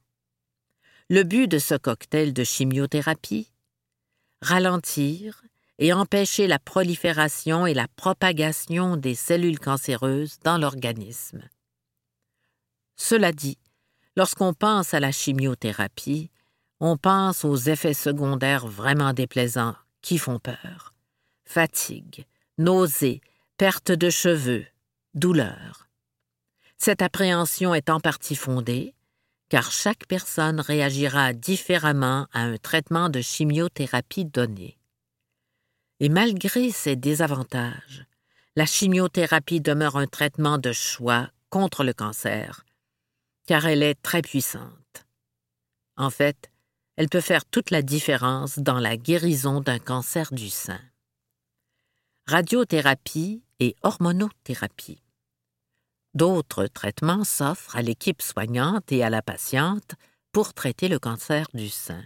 Le 1.11 1.25
but 1.25 1.49
de 1.49 1.59
ce 1.59 1.75
cocktail 1.75 2.33
de 2.33 2.45
chimiothérapie 2.45 3.51
ralentir 4.45 5.43
et 5.79 5.93
empêcher 5.93 6.47
la 6.47 6.59
prolifération 6.59 7.67
et 7.67 7.75
la 7.75 7.89
propagation 7.89 8.97
des 8.97 9.15
cellules 9.15 9.59
cancéreuses 9.59 10.39
dans 10.45 10.59
l'organisme. 10.59 11.43
Cela 12.97 13.33
dit, 13.33 13.59
lorsqu'on 14.17 14.55
pense 14.55 14.95
à 14.95 15.01
la 15.01 15.11
chimiothérapie, 15.11 16.31
on 16.79 16.97
pense 16.97 17.45
aux 17.45 17.57
effets 17.57 17.95
secondaires 17.95 18.67
vraiment 18.67 19.13
déplaisants 19.13 19.75
qui 20.03 20.19
font 20.19 20.39
peur. 20.39 20.93
Fatigue, 21.45 22.27
nausées, 22.59 23.21
perte 23.57 23.91
de 23.91 24.11
cheveux, 24.11 24.67
douleur. 25.15 25.89
Cette 26.77 27.03
appréhension 27.03 27.75
est 27.75 27.91
en 27.91 28.01
partie 28.01 28.37
fondée, 28.37 28.94
car 29.55 29.71
chaque 29.71 30.09
personne 30.09 30.59
réagira 30.59 31.33
différemment 31.33 32.27
à 32.33 32.41
un 32.41 32.57
traitement 32.57 33.09
de 33.09 33.21
chimiothérapie 33.21 34.25
donné. 34.25 34.81
Et 36.01 36.09
malgré 36.09 36.73
ces 36.73 36.97
désavantages, 36.97 38.05
la 38.57 38.67
chimiothérapie 38.67 39.61
demeure 39.61 39.95
un 39.95 40.09
traitement 40.09 40.59
de 40.59 40.73
choix 40.73 41.31
contre 41.51 41.85
le 41.85 41.93
cancer, 41.93 42.67
car 43.47 43.65
elle 43.67 43.85
est 43.85 43.95
très 44.03 44.23
puissante. 44.23 45.07
En 45.97 46.11
fait, 46.11 46.51
elle 46.97 47.09
peut 47.09 47.21
faire 47.21 47.45
toute 47.45 47.71
la 47.71 47.83
différence 47.83 48.59
dans 48.59 48.81
la 48.81 48.97
guérison 48.97 49.61
d'un 49.61 49.79
cancer 49.79 50.35
du 50.35 50.51
sein. 50.51 50.81
Radiothérapie 52.27 53.45
et 53.61 53.77
hormonothérapie. 53.85 55.04
D'autres 56.15 56.67
traitements 56.69 57.25
s'offrent 57.25 57.75
à 57.75 57.83
l'équipe 57.83 58.23
soignante 58.23 58.93
et 58.93 59.03
à 59.03 59.11
la 59.11 59.21
patiente 59.21 59.95
pour 60.31 60.55
traiter 60.55 60.89
le 60.89 61.01
cancer 61.01 61.47
du 61.55 61.69
sein. 61.69 62.05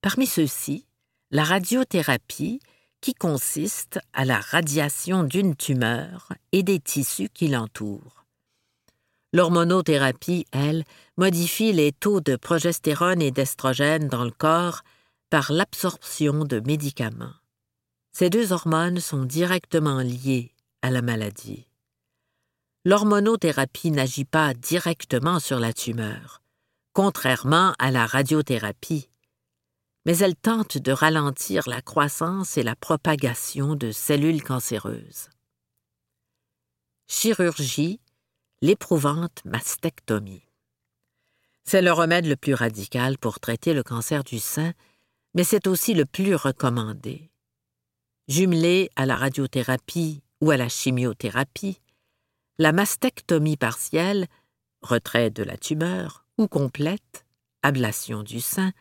Parmi 0.00 0.26
ceux-ci, 0.26 0.86
la 1.30 1.44
radiothérapie, 1.44 2.60
qui 3.00 3.14
consiste 3.14 4.00
à 4.12 4.24
la 4.24 4.40
radiation 4.40 5.22
d'une 5.22 5.54
tumeur 5.54 6.32
et 6.50 6.64
des 6.64 6.80
tissus 6.80 7.28
qui 7.32 7.46
l'entourent. 7.46 8.24
L'hormonothérapie, 9.32 10.46
elle, 10.50 10.84
modifie 11.16 11.72
les 11.72 11.92
taux 11.92 12.20
de 12.20 12.34
progestérone 12.34 13.22
et 13.22 13.30
d'estrogène 13.30 14.08
dans 14.08 14.24
le 14.24 14.32
corps 14.32 14.82
par 15.30 15.52
l'absorption 15.52 16.44
de 16.44 16.58
médicaments. 16.58 17.34
Ces 18.10 18.30
deux 18.30 18.52
hormones 18.52 18.98
sont 18.98 19.24
directement 19.24 20.00
liées 20.00 20.52
à 20.82 20.90
la 20.90 21.02
maladie 21.02 21.67
l'hormonothérapie 22.84 23.90
n'agit 23.90 24.24
pas 24.24 24.54
directement 24.54 25.40
sur 25.40 25.58
la 25.58 25.72
tumeur, 25.72 26.42
contrairement 26.92 27.74
à 27.78 27.90
la 27.90 28.06
radiothérapie, 28.06 29.08
mais 30.04 30.18
elle 30.18 30.36
tente 30.36 30.78
de 30.78 30.92
ralentir 30.92 31.68
la 31.68 31.82
croissance 31.82 32.56
et 32.56 32.62
la 32.62 32.76
propagation 32.76 33.74
de 33.74 33.92
cellules 33.92 34.42
cancéreuses. 34.42 35.28
Chirurgie, 37.08 38.00
l'éprouvante 38.62 39.44
mastectomie. 39.44 40.48
C'est 41.64 41.82
le 41.82 41.92
remède 41.92 42.26
le 42.26 42.36
plus 42.36 42.54
radical 42.54 43.18
pour 43.18 43.40
traiter 43.40 43.74
le 43.74 43.82
cancer 43.82 44.24
du 44.24 44.38
sein, 44.38 44.72
mais 45.34 45.44
c'est 45.44 45.66
aussi 45.66 45.94
le 45.94 46.06
plus 46.06 46.34
recommandé. 46.34 47.30
Jumelé 48.28 48.90
à 48.96 49.04
la 49.04 49.16
radiothérapie 49.16 50.22
ou 50.40 50.50
à 50.50 50.56
la 50.56 50.68
chimiothérapie, 50.68 51.80
la 52.58 52.72
mastectomie 52.72 53.56
partielle, 53.56 54.26
retrait 54.82 55.30
de 55.30 55.44
la 55.44 55.56
tumeur, 55.56 56.26
ou 56.38 56.48
complète, 56.48 57.24
ablation 57.62 58.22
du 58.22 58.40
sein, 58.40 58.72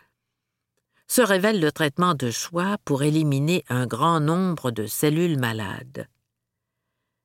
se 1.07 1.21
révèle 1.21 1.61
le 1.61 1.71
traitement 1.71 2.15
de 2.15 2.31
choix 2.31 2.77
pour 2.83 3.03
éliminer 3.03 3.63
un 3.69 3.87
grand 3.87 4.19
nombre 4.19 4.71
de 4.71 4.87
cellules 4.87 5.39
malades. 5.39 6.07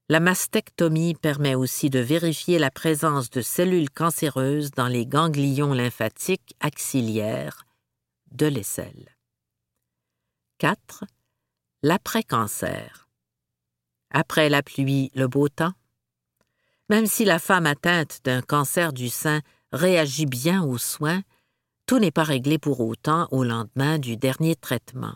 la 0.09 0.21
mastectomie 0.21 1.14
permet 1.14 1.54
aussi 1.54 1.88
de 1.88 1.99
vérifier 1.99 2.59
la 2.59 2.71
présence 2.71 3.30
de 3.30 3.40
cellules 3.40 3.88
cancéreuses 3.88 4.71
dans 4.73 4.88
les 4.88 5.06
ganglions 5.06 5.73
lymphatiques 5.73 6.54
axillaires 6.61 7.64
de 8.30 8.44
l'aisselle. 8.44 9.16
4. 10.59 11.04
L'après-cancer. 11.82 13.09
Après 14.11 14.50
la 14.50 14.62
pluie, 14.62 15.11
le 15.14 15.28
beau 15.28 15.49
temps. 15.49 15.73
Même 16.92 17.06
si 17.06 17.25
la 17.25 17.38
femme 17.38 17.64
atteinte 17.64 18.20
d'un 18.22 18.42
cancer 18.42 18.92
du 18.92 19.08
sein 19.08 19.40
réagit 19.72 20.26
bien 20.26 20.62
aux 20.62 20.76
soins, 20.76 21.22
tout 21.87 21.99
n'est 21.99 22.11
pas 22.11 22.22
réglé 22.22 22.58
pour 22.58 22.80
autant 22.80 23.28
au 23.30 23.44
lendemain 23.44 23.99
du 23.99 24.18
dernier 24.18 24.56
traitement. 24.56 25.14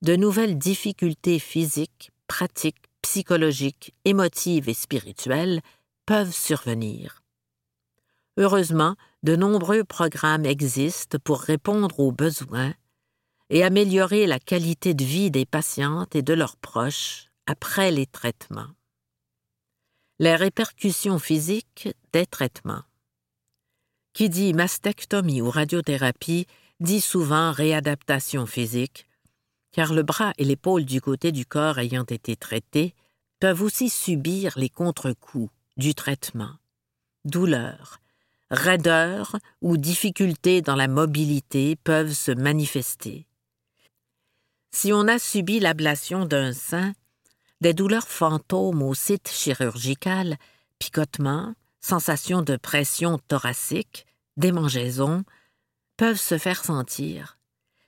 De 0.00 0.16
nouvelles 0.16 0.56
difficultés 0.56 1.38
physiques, 1.38 2.12
pratiques, 2.28 2.88
psychologiques, 3.02 3.92
émotives 4.06 4.70
et 4.70 4.72
spirituelles 4.72 5.60
peuvent 6.06 6.34
survenir. 6.34 7.22
Heureusement, 8.38 8.96
de 9.22 9.36
nombreux 9.36 9.84
programmes 9.84 10.46
existent 10.46 11.18
pour 11.22 11.40
répondre 11.42 12.00
aux 12.00 12.10
besoins 12.10 12.72
et 13.50 13.64
améliorer 13.64 14.26
la 14.26 14.38
qualité 14.38 14.94
de 14.94 15.04
vie 15.04 15.30
des 15.30 15.44
patientes 15.44 16.16
et 16.16 16.22
de 16.22 16.32
leurs 16.32 16.56
proches 16.56 17.26
après 17.46 17.90
les 17.90 18.06
traitements. 18.06 18.70
Les 20.20 20.36
répercussions 20.36 21.18
physiques 21.18 21.88
des 22.12 22.24
traitements. 22.24 22.84
Qui 24.12 24.28
dit 24.28 24.54
mastectomie 24.54 25.42
ou 25.42 25.50
radiothérapie 25.50 26.46
dit 26.78 27.00
souvent 27.00 27.50
réadaptation 27.50 28.46
physique, 28.46 29.08
car 29.72 29.92
le 29.92 30.04
bras 30.04 30.32
et 30.38 30.44
l'épaule 30.44 30.84
du 30.84 31.00
côté 31.00 31.32
du 31.32 31.44
corps 31.44 31.80
ayant 31.80 32.04
été 32.04 32.36
traités 32.36 32.94
peuvent 33.40 33.62
aussi 33.62 33.90
subir 33.90 34.56
les 34.56 34.68
contre-coups 34.68 35.50
du 35.76 35.96
traitement. 35.96 36.52
Douleurs, 37.24 37.98
raideur 38.52 39.36
ou 39.62 39.76
difficultés 39.76 40.62
dans 40.62 40.76
la 40.76 40.86
mobilité 40.86 41.74
peuvent 41.74 42.12
se 42.12 42.30
manifester. 42.30 43.26
Si 44.70 44.92
on 44.92 45.08
a 45.08 45.18
subi 45.18 45.58
l'ablation 45.58 46.24
d'un 46.24 46.52
sein, 46.52 46.92
des 47.64 47.72
douleurs 47.72 48.08
fantômes 48.08 48.82
au 48.82 48.92
site 48.92 49.30
chirurgical, 49.30 50.36
picotements, 50.78 51.54
sensations 51.80 52.42
de 52.42 52.56
pression 52.56 53.18
thoracique, 53.26 54.04
démangeaisons, 54.36 55.24
peuvent 55.96 56.20
se 56.20 56.36
faire 56.36 56.62
sentir, 56.62 57.38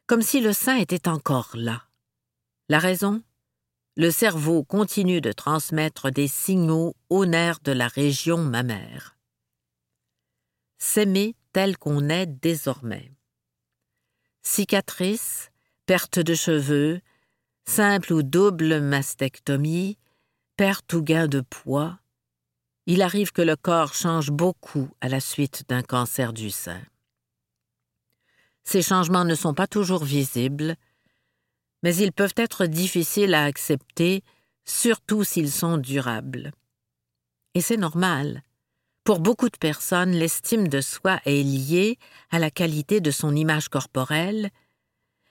comme 0.06 0.22
si 0.22 0.40
le 0.40 0.54
sein 0.54 0.76
était 0.76 1.08
encore 1.08 1.50
là. 1.52 1.82
La 2.70 2.78
raison? 2.78 3.22
Le 3.96 4.10
cerveau 4.10 4.64
continue 4.64 5.20
de 5.20 5.30
transmettre 5.30 6.10
des 6.10 6.26
signaux 6.26 6.96
aux 7.10 7.26
nerfs 7.26 7.60
de 7.62 7.72
la 7.72 7.88
région 7.88 8.38
mammaire. 8.38 9.18
S'aimer 10.78 11.36
tel 11.52 11.76
qu'on 11.76 12.08
est 12.08 12.24
désormais. 12.24 13.12
Cicatrices, 14.42 15.50
perte 15.84 16.18
de 16.18 16.34
cheveux, 16.34 17.02
simple 17.68 18.12
ou 18.12 18.22
double 18.22 18.80
mastectomie, 18.80 19.98
perte 20.56 20.92
ou 20.94 21.02
gain 21.02 21.26
de 21.26 21.40
poids, 21.40 21.98
il 22.86 23.02
arrive 23.02 23.32
que 23.32 23.42
le 23.42 23.56
corps 23.56 23.94
change 23.94 24.30
beaucoup 24.30 24.88
à 25.00 25.08
la 25.08 25.20
suite 25.20 25.64
d'un 25.68 25.82
cancer 25.82 26.32
du 26.32 26.50
sein. 26.50 26.80
Ces 28.62 28.82
changements 28.82 29.24
ne 29.24 29.34
sont 29.34 29.54
pas 29.54 29.66
toujours 29.66 30.04
visibles, 30.04 30.76
mais 31.82 31.94
ils 31.96 32.12
peuvent 32.12 32.34
être 32.36 32.66
difficiles 32.66 33.34
à 33.34 33.44
accepter, 33.44 34.22
surtout 34.64 35.24
s'ils 35.24 35.52
sont 35.52 35.78
durables. 35.78 36.52
Et 37.54 37.60
c'est 37.60 37.76
normal. 37.76 38.42
Pour 39.04 39.20
beaucoup 39.20 39.48
de 39.48 39.56
personnes, 39.56 40.12
l'estime 40.12 40.66
de 40.68 40.80
soi 40.80 41.20
est 41.26 41.42
liée 41.42 41.98
à 42.30 42.38
la 42.38 42.50
qualité 42.50 43.00
de 43.00 43.10
son 43.10 43.36
image 43.36 43.68
corporelle, 43.68 44.50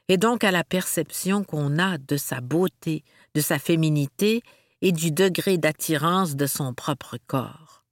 et 0.08 0.18
donc 0.18 0.44
à 0.44 0.52
la 0.52 0.64
perception 0.64 1.44
qu'on 1.44 1.80
a 1.80 1.98
de 1.98 2.18
sa 2.18 2.42
beauté, 2.42 3.04
de 3.34 3.42
sa 3.42 3.60
féminité 3.60 4.42
et 4.82 4.92
du 4.92 5.12
degré 5.12 5.58
d'attirance 5.58 6.36
de 6.36 6.46
son 6.46 6.74
propre 6.74 7.18
corps. 7.28 7.84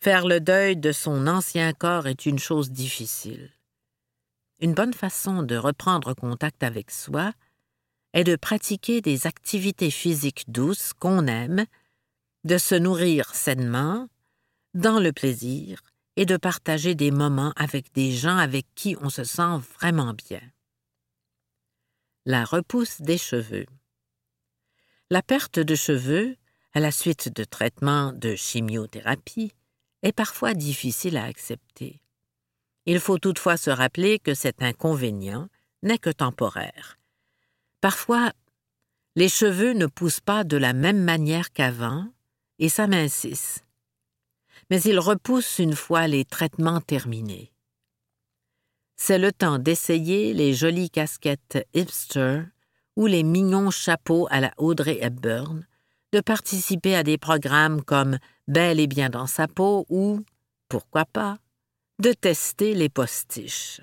Faire 0.00 0.26
le 0.26 0.40
deuil 0.40 0.76
de 0.76 0.92
son 0.92 1.26
ancien 1.26 1.72
corps 1.72 2.06
est 2.06 2.26
une 2.26 2.38
chose 2.38 2.70
difficile. 2.70 3.50
Une 4.60 4.74
bonne 4.74 4.94
façon 4.94 5.42
de 5.42 5.56
reprendre 5.56 6.14
contact 6.14 6.62
avec 6.62 6.90
soi 6.90 7.32
est 8.12 8.24
de 8.24 8.36
pratiquer 8.36 9.00
des 9.00 9.26
activités 9.26 9.90
physiques 9.90 10.44
douces 10.48 10.92
qu'on 10.92 11.26
aime, 11.26 11.64
de 12.44 12.58
se 12.58 12.74
nourrir 12.74 13.34
sainement, 13.34 14.08
dans 14.74 15.00
le 15.00 15.12
plaisir, 15.12 15.80
et 16.16 16.26
de 16.26 16.36
partager 16.36 16.94
des 16.94 17.10
moments 17.10 17.52
avec 17.56 17.92
des 17.92 18.12
gens 18.12 18.36
avec 18.36 18.66
qui 18.74 18.96
on 19.00 19.10
se 19.10 19.24
sent 19.24 19.58
vraiment 19.78 20.14
bien. 20.14 20.40
La 22.30 22.44
repousse 22.44 23.00
des 23.00 23.16
cheveux. 23.16 23.64
La 25.08 25.22
perte 25.22 25.58
de 25.58 25.74
cheveux, 25.74 26.36
à 26.74 26.80
la 26.80 26.90
suite 26.90 27.34
de 27.34 27.42
traitements 27.42 28.12
de 28.12 28.34
chimiothérapie, 28.34 29.54
est 30.02 30.12
parfois 30.12 30.52
difficile 30.52 31.16
à 31.16 31.24
accepter. 31.24 32.02
Il 32.84 33.00
faut 33.00 33.16
toutefois 33.16 33.56
se 33.56 33.70
rappeler 33.70 34.18
que 34.18 34.34
cet 34.34 34.62
inconvénient 34.62 35.48
n'est 35.82 35.96
que 35.96 36.10
temporaire. 36.10 36.98
Parfois, 37.80 38.34
les 39.16 39.30
cheveux 39.30 39.72
ne 39.72 39.86
poussent 39.86 40.20
pas 40.20 40.44
de 40.44 40.58
la 40.58 40.74
même 40.74 41.02
manière 41.02 41.50
qu'avant 41.50 42.12
et 42.58 42.68
s'amincissent. 42.68 43.64
Mais 44.68 44.82
ils 44.82 44.98
repoussent 44.98 45.60
une 45.60 45.74
fois 45.74 46.06
les 46.08 46.26
traitements 46.26 46.82
terminés. 46.82 47.54
C'est 49.00 49.18
le 49.18 49.32
temps 49.32 49.60
d'essayer 49.60 50.34
les 50.34 50.52
jolies 50.52 50.90
casquettes 50.90 51.66
hipster 51.72 52.42
ou 52.96 53.06
les 53.06 53.22
mignons 53.22 53.70
chapeaux 53.70 54.26
à 54.28 54.40
la 54.40 54.52
Audrey 54.58 54.98
Hepburn, 55.00 55.64
de 56.12 56.20
participer 56.20 56.96
à 56.96 57.04
des 57.04 57.16
programmes 57.16 57.82
comme 57.82 58.18
Belle 58.48 58.80
et 58.80 58.88
bien 58.88 59.08
dans 59.08 59.28
sa 59.28 59.46
peau 59.46 59.86
ou, 59.88 60.24
pourquoi 60.68 61.04
pas, 61.04 61.38
de 62.00 62.12
tester 62.12 62.74
les 62.74 62.88
postiches. 62.88 63.80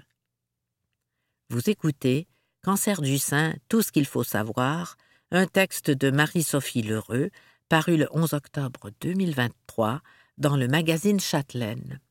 Vous 1.49 1.69
écoutez 1.69 2.27
Cancer 2.61 3.01
du 3.01 3.17
sein, 3.17 3.53
tout 3.69 3.81
ce 3.81 3.93
qu'il 3.93 4.05
faut 4.05 4.23
savoir, 4.23 4.97
un 5.31 5.47
texte 5.47 5.91
de 5.91 6.11
Marie-Sophie 6.11 6.81
Lheureux, 6.81 7.29
paru 7.69 7.95
le 7.95 8.07
11 8.11 8.33
octobre 8.33 8.89
2023 8.99 10.01
dans 10.37 10.57
le 10.57 10.67
magazine 10.67 11.21
Châtelaine. 11.21 12.01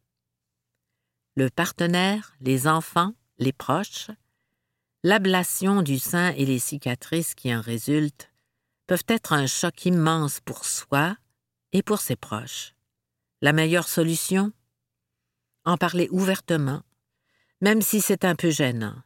Le 1.36 1.50
partenaire, 1.50 2.34
les 2.40 2.66
enfants, 2.66 3.14
les 3.38 3.52
proches, 3.52 4.10
L'ablation 5.06 5.82
du 5.82 5.98
sein 5.98 6.30
et 6.30 6.46
les 6.46 6.58
cicatrices 6.58 7.34
qui 7.34 7.54
en 7.54 7.60
résultent 7.60 8.32
peuvent 8.86 9.04
être 9.06 9.34
un 9.34 9.46
choc 9.46 9.84
immense 9.84 10.40
pour 10.40 10.64
soi 10.64 11.14
et 11.72 11.82
pour 11.82 12.00
ses 12.00 12.16
proches. 12.16 12.72
La 13.42 13.52
meilleure 13.52 13.86
solution? 13.86 14.50
En 15.66 15.76
parler 15.76 16.08
ouvertement, 16.10 16.80
même 17.60 17.82
si 17.82 18.00
c'est 18.00 18.24
un 18.24 18.34
peu 18.34 18.48
gênant. 18.48 18.96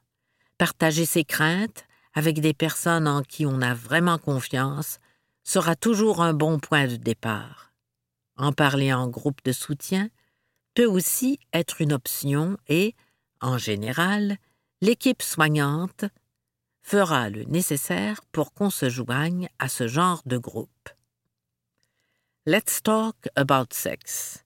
Partager 0.57 1.05
ses 1.05 1.25
craintes 1.25 1.85
avec 2.15 2.41
des 2.41 2.55
personnes 2.55 3.09
en 3.09 3.23
qui 3.23 3.45
on 3.45 3.61
a 3.61 3.75
vraiment 3.75 4.19
confiance 4.19 5.01
sera 5.43 5.75
toujours 5.75 6.23
un 6.23 6.33
bon 6.33 6.61
point 6.61 6.87
de 6.87 6.95
départ. 6.95 7.73
En 8.37 8.53
parler 8.53 8.93
en 8.93 9.09
groupe 9.09 9.43
de 9.45 9.51
soutien 9.51 10.11
peut 10.79 10.85
aussi 10.85 11.41
être 11.53 11.81
une 11.81 11.93
option 11.93 12.57
et, 12.69 12.95
en 13.41 13.59
général, 13.59 14.37
l'équipe 14.81 15.23
soignante 15.23 16.05
fera 16.83 17.31
le 17.31 17.43
nécessaire 17.43 18.21
pour 18.31 18.55
qu'on 18.55 18.71
se 18.71 18.89
joigne 18.89 19.49
à 19.59 19.69
ce 19.69 19.89
genre 19.89 20.23
de 20.25 20.39
groupe. 20.39 20.89
Let's 22.47 22.81
talk 22.81 23.17
about 23.35 23.73
sex. 23.73 24.45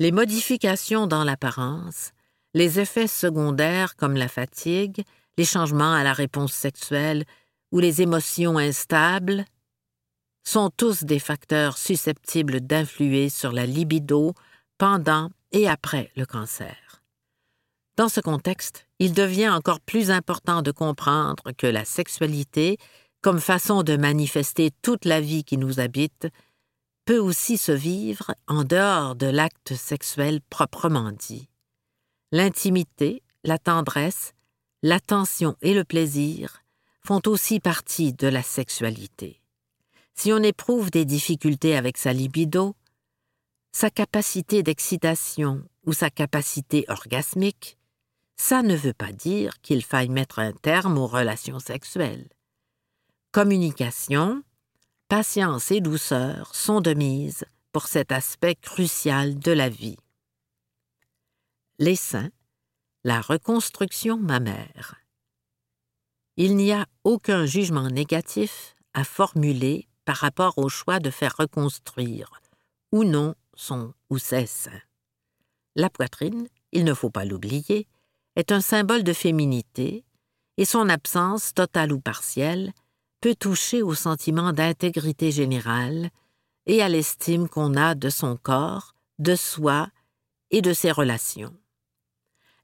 Les 0.00 0.10
modifications 0.10 1.06
dans 1.06 1.22
l'apparence, 1.22 2.10
les 2.52 2.80
effets 2.80 3.06
secondaires 3.06 3.94
comme 3.94 4.16
la 4.16 4.26
fatigue, 4.26 5.04
les 5.36 5.44
changements 5.44 5.94
à 5.94 6.02
la 6.02 6.12
réponse 6.12 6.54
sexuelle 6.54 7.24
ou 7.70 7.78
les 7.78 8.02
émotions 8.02 8.58
instables 8.58 9.44
sont 10.42 10.70
tous 10.70 11.04
des 11.04 11.20
facteurs 11.20 11.78
susceptibles 11.78 12.60
d'influer 12.60 13.28
sur 13.28 13.52
la 13.52 13.64
libido 13.64 14.34
pendant 14.78 15.30
et 15.52 15.68
après 15.68 16.10
le 16.16 16.24
cancer. 16.24 17.02
Dans 17.96 18.08
ce 18.08 18.20
contexte, 18.20 18.86
il 19.00 19.12
devient 19.12 19.48
encore 19.48 19.80
plus 19.80 20.12
important 20.12 20.62
de 20.62 20.70
comprendre 20.70 21.50
que 21.56 21.66
la 21.66 21.84
sexualité, 21.84 22.78
comme 23.20 23.40
façon 23.40 23.82
de 23.82 23.96
manifester 23.96 24.70
toute 24.82 25.04
la 25.04 25.20
vie 25.20 25.42
qui 25.42 25.56
nous 25.56 25.80
habite, 25.80 26.28
peut 27.04 27.18
aussi 27.18 27.58
se 27.58 27.72
vivre 27.72 28.34
en 28.46 28.62
dehors 28.62 29.16
de 29.16 29.26
l'acte 29.26 29.74
sexuel 29.74 30.40
proprement 30.48 31.10
dit. 31.10 31.48
L'intimité, 32.30 33.22
la 33.42 33.58
tendresse, 33.58 34.32
l'attention 34.82 35.56
et 35.60 35.74
le 35.74 35.84
plaisir 35.84 36.62
font 37.00 37.22
aussi 37.26 37.58
partie 37.58 38.12
de 38.12 38.28
la 38.28 38.42
sexualité. 38.42 39.40
Si 40.14 40.32
on 40.32 40.42
éprouve 40.42 40.90
des 40.90 41.04
difficultés 41.04 41.76
avec 41.76 41.96
sa 41.96 42.12
libido, 42.12 42.76
sa 43.72 43.90
capacité 43.90 44.62
d'excitation 44.62 45.62
ou 45.84 45.92
sa 45.92 46.10
capacité 46.10 46.84
orgasmique, 46.88 47.78
ça 48.36 48.62
ne 48.62 48.76
veut 48.76 48.92
pas 48.92 49.12
dire 49.12 49.60
qu'il 49.60 49.84
faille 49.84 50.08
mettre 50.08 50.38
un 50.38 50.52
terme 50.52 50.98
aux 50.98 51.06
relations 51.06 51.58
sexuelles. 51.58 52.28
Communication, 53.32 54.42
patience 55.08 55.70
et 55.70 55.80
douceur 55.80 56.54
sont 56.54 56.80
de 56.80 56.94
mise 56.94 57.44
pour 57.72 57.86
cet 57.86 58.12
aspect 58.12 58.54
crucial 58.54 59.38
de 59.38 59.52
la 59.52 59.68
vie. 59.68 59.96
Les 61.78 61.96
la 63.04 63.20
reconstruction 63.20 64.18
mammaire. 64.18 64.96
Il 66.36 66.56
n'y 66.56 66.72
a 66.72 66.86
aucun 67.04 67.46
jugement 67.46 67.88
négatif 67.88 68.74
à 68.94 69.04
formuler 69.04 69.88
par 70.04 70.16
rapport 70.16 70.58
au 70.58 70.68
choix 70.68 70.98
de 71.00 71.10
faire 71.10 71.36
reconstruire 71.36 72.40
ou 72.92 73.04
non 73.04 73.34
son 73.58 73.92
ou 74.08 74.18
ses 74.18 74.46
seins. 74.46 74.80
La 75.76 75.90
poitrine, 75.90 76.48
il 76.72 76.84
ne 76.84 76.94
faut 76.94 77.10
pas 77.10 77.24
l'oublier, 77.24 77.86
est 78.36 78.52
un 78.52 78.60
symbole 78.60 79.02
de 79.02 79.12
féminité 79.12 80.04
et 80.56 80.64
son 80.64 80.88
absence, 80.88 81.54
totale 81.54 81.92
ou 81.92 82.00
partielle, 82.00 82.72
peut 83.20 83.34
toucher 83.34 83.82
au 83.82 83.94
sentiment 83.94 84.52
d'intégrité 84.52 85.30
générale 85.30 86.10
et 86.66 86.82
à 86.82 86.88
l'estime 86.88 87.48
qu'on 87.48 87.74
a 87.74 87.94
de 87.94 88.10
son 88.10 88.36
corps, 88.36 88.94
de 89.18 89.34
soi 89.34 89.88
et 90.50 90.62
de 90.62 90.72
ses 90.72 90.92
relations. 90.92 91.54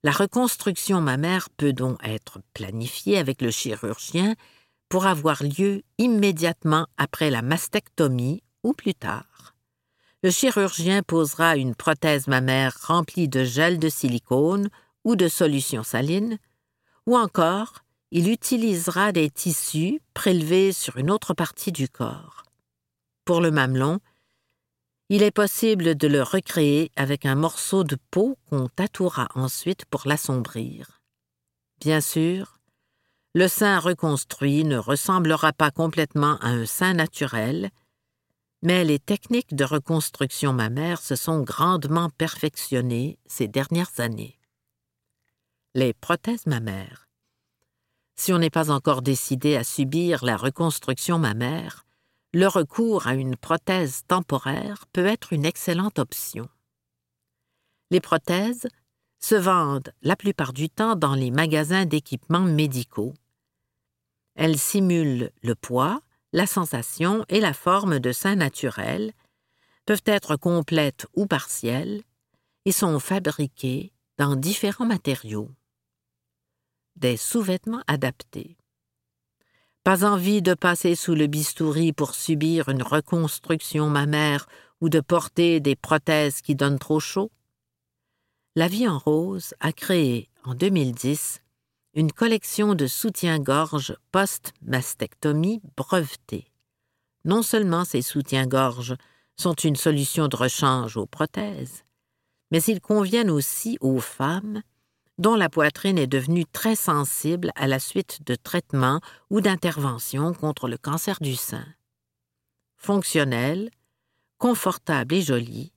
La 0.03 0.13
reconstruction 0.13 1.01
mammaire 1.01 1.49
peut 1.57 1.73
donc 1.73 1.99
être 2.05 2.41
planifiée 2.53 3.19
avec 3.19 3.41
le 3.41 3.51
chirurgien 3.51 4.35
pour 4.89 5.07
avoir 5.07 5.43
lieu 5.43 5.83
immédiatement 5.99 6.87
après 6.99 7.31
la 7.31 7.43
mastectomie 7.43 8.43
ou 8.63 8.75
plus 8.75 8.95
tard. 8.95 9.54
Le 10.25 10.31
chirurgien 10.31 11.03
posera 11.03 11.55
une 11.59 11.75
prothèse 11.75 12.29
mammaire 12.29 12.75
remplie 12.81 13.29
de 13.29 13.45
gel 13.45 13.79
de 13.79 13.91
silicone 13.91 14.71
ou 15.05 15.17
de 15.17 15.29
solution 15.29 15.83
saline, 15.83 16.39
ou 17.05 17.15
encore 17.15 17.85
il 18.11 18.31
utilisera 18.31 19.13
des 19.13 19.29
tissus 19.29 20.01
prélevés 20.15 20.73
sur 20.73 20.97
une 20.97 21.11
autre 21.11 21.35
partie 21.35 21.73
du 21.73 21.91
corps. 21.91 22.43
Pour 23.27 23.43
le 23.43 23.51
mamelon, 23.51 24.01
il 25.11 25.23
est 25.23 25.31
possible 25.31 25.95
de 25.95 26.09
le 26.09 26.23
recréer 26.23 26.91
avec 26.97 27.27
un 27.27 27.35
morceau 27.35 27.85
de 27.85 27.99
peau 28.11 28.39
qu'on 28.49 28.69
tatouera 28.69 29.29
ensuite 29.35 29.85
pour 29.85 30.05
l'assombrir. 30.07 31.03
Bien 31.81 32.01
sûr, 32.01 32.59
le 33.35 33.47
sein 33.47 33.79
reconstruit 33.79 34.65
ne 34.65 34.79
ressemblera 34.79 35.53
pas 35.53 35.71
complètement 35.71 36.39
à 36.39 36.49
un 36.49 36.65
sein 36.65 36.95
naturel, 36.95 37.69
mais 38.65 38.83
les 38.83 38.99
techniques 38.99 39.55
de 39.55 39.65
reconstruction 39.65 40.55
mammaire 40.55 41.01
se 41.03 41.17
sont 41.17 41.43
grandement 41.43 42.09
perfectionnées 42.09 43.19
ces 43.27 43.47
dernières 43.47 44.01
années. 44.01 44.39
Les 45.75 45.93
prothèses 45.93 46.47
mammaires. 46.47 47.07
Si 48.17 48.33
on 48.33 48.39
n'est 48.39 48.49
pas 48.49 48.71
encore 48.71 49.03
décidé 49.03 49.57
à 49.57 49.65
subir 49.65 50.25
la 50.25 50.39
reconstruction 50.39 51.19
mammaire, 51.19 51.85
le 52.33 52.47
recours 52.47 53.07
à 53.07 53.15
une 53.15 53.37
prothèse 53.37 54.03
temporaire 54.09 54.87
peut 54.95 55.07
être 55.07 55.35
une 55.35 55.45
excellente 55.45 55.99
option. 55.99 56.49
Les 57.91 58.01
prothèses 58.01 58.67
se 59.21 59.35
vendent 59.35 59.93
la 60.01 60.17
plupart 60.17 60.55
du 60.55 60.71
temps 60.71 60.97
dans 60.97 61.15
les 61.15 61.31
magasins 61.31 61.85
d'équipements 61.85 62.41
médicaux. 62.41 63.13
Elles 64.37 64.59
simulent 64.59 65.31
le 65.43 65.55
poids, 65.55 66.01
la 66.35 66.49
sensation 66.49 67.25
et 67.29 67.39
la 67.39 67.55
forme 67.55 68.01
de 68.01 68.11
sein 68.11 68.35
naturel, 68.35 69.13
peuvent 69.87 70.03
être 70.05 70.35
complètes 70.35 71.07
ou 71.15 71.27
partielles, 71.27 72.03
et 72.65 72.73
sont 72.73 72.99
fabriquées 72.99 73.93
dans 74.19 74.35
différents 74.35 74.85
matériaux. 74.85 75.49
Des 76.97 77.17
sous-vêtements 77.17 77.85
adaptés. 77.87 78.57
Pas 79.85 80.05
envie 80.05 80.43
de 80.43 80.55
passer 80.55 80.97
sous 80.97 81.15
le 81.15 81.29
bistouri 81.29 81.93
pour 81.93 82.17
subir 82.17 82.69
une 82.69 82.83
reconstruction 82.83 83.89
mammaire 83.89 84.49
ou 84.81 84.89
de 84.89 85.01
porter 85.01 85.61
des 85.61 85.77
prothèses 85.77 86.41
qui 86.41 86.57
donnent 86.57 86.81
trop 86.81 87.01
chaud? 87.01 87.31
La 88.57 88.67
Vie 88.67 88.89
en 88.89 88.99
Rose 88.99 89.55
a 89.61 89.73
créé, 89.73 90.31
en 90.43 90.55
2010, 90.55 91.44
une 91.95 92.11
collection 92.11 92.75
de 92.75 92.89
soutiens-gorge 92.89 93.97
post-mastectomie 94.11 95.63
brevetés. 95.77 96.51
Non 97.25 97.43
seulement 97.43 97.85
ces 97.85 98.03
soutiens-gorge 98.03 98.97
sont 99.37 99.55
une 99.55 99.77
solution 99.77 100.27
de 100.27 100.35
rechange 100.35 100.97
aux 100.97 101.07
prothèses, 101.07 101.85
mais 102.51 102.63
ils 102.65 102.81
conviennent 102.81 103.31
aussi 103.31 103.79
aux 103.81 104.01
femmes 104.01 104.63
dont 105.19 105.37
la 105.37 105.49
poitrine 105.49 105.99
est 105.99 106.09
devenue 106.09 106.45
très 106.47 106.75
sensible 106.75 107.53
à 107.55 107.69
la 107.69 107.79
suite 107.79 108.27
de 108.27 108.35
traitements 108.35 109.01
ou 109.31 109.41
d'interventions 109.41 110.35
contre 110.35 110.67
le 110.67 110.77
cancer 110.77 111.19
du 111.21 111.37
sein. 111.37 111.65
Fonctionnels, 112.77 113.71
confortables 114.39 115.15
et 115.15 115.23
jolis, 115.23 115.73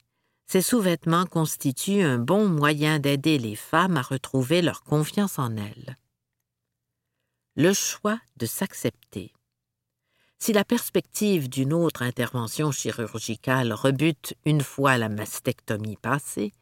ces 0.47 0.63
sous-vêtements 0.63 1.27
constituent 1.27 2.01
un 2.01 2.17
bon 2.17 2.47
moyen 2.47 2.97
d'aider 2.97 3.38
les 3.38 3.56
femmes 3.56 3.97
à 3.97 4.01
retrouver 4.01 4.63
leur 4.63 4.84
confiance 4.84 5.38
en 5.38 5.56
elles. 5.56 5.95
Le 7.59 7.73
choix 7.73 8.19
de 8.35 8.45
s'accepter. 8.45 9.33
Si 10.37 10.53
la 10.53 10.63
perspective 10.63 11.49
d'une 11.49 11.73
autre 11.73 12.03
intervention 12.03 12.71
chirurgicale 12.71 13.73
rebute 13.73 14.35
une 14.45 14.61
fois 14.61 14.99
la 14.99 15.09
mastectomie 15.09 15.97
passée, 15.97 16.53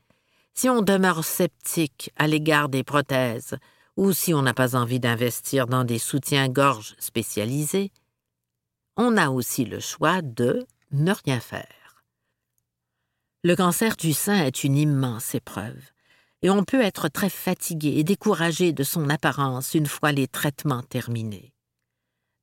si 0.54 0.70
on 0.70 0.82
demeure 0.82 1.26
sceptique 1.26 2.14
à 2.16 2.28
l'égard 2.28 2.70
des 2.70 2.86
prothèses 2.86 3.58
ou 3.98 4.14
si 4.14 4.34
on 4.34 4.42
n'a 4.42 4.54
pas 4.54 4.78
envie 4.78 5.02
d'investir 5.02 5.68
dans 5.68 5.84
des 5.84 6.00
soutiens-gorge 6.00 6.96
spécialisés, 6.98 7.92
on 8.96 9.18
a 9.18 9.32
aussi 9.32 9.66
le 9.66 9.82
choix 9.82 10.22
de 10.22 10.66
ne 10.92 11.12
rien 11.26 11.42
faire. 11.42 12.06
Le 13.44 13.58
cancer 13.58 13.98
du 13.98 14.14
sein 14.14 14.46
est 14.46 14.64
une 14.64 14.78
immense 14.78 15.36
épreuve, 15.36 15.92
et 16.42 16.50
on 16.50 16.64
peut 16.64 16.82
être 16.82 17.08
très 17.08 17.30
fatigué 17.30 17.96
et 17.98 18.04
découragé 18.04 18.74
de 18.74 18.84
son 18.84 19.10
apparence 19.10 19.74
une 19.74 19.88
fois 19.88 20.12
les 20.12 20.28
traitements 20.28 20.84
terminés. 20.84 21.54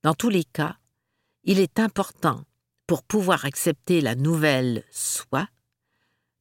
Dans 0.03 0.13
tous 0.13 0.29
les 0.29 0.43
cas, 0.43 0.77
il 1.43 1.59
est 1.59 1.79
important, 1.79 2.43
pour 2.87 3.03
pouvoir 3.03 3.45
accepter 3.45 4.01
la 4.01 4.15
nouvelle 4.15 4.83
soi, 4.91 5.47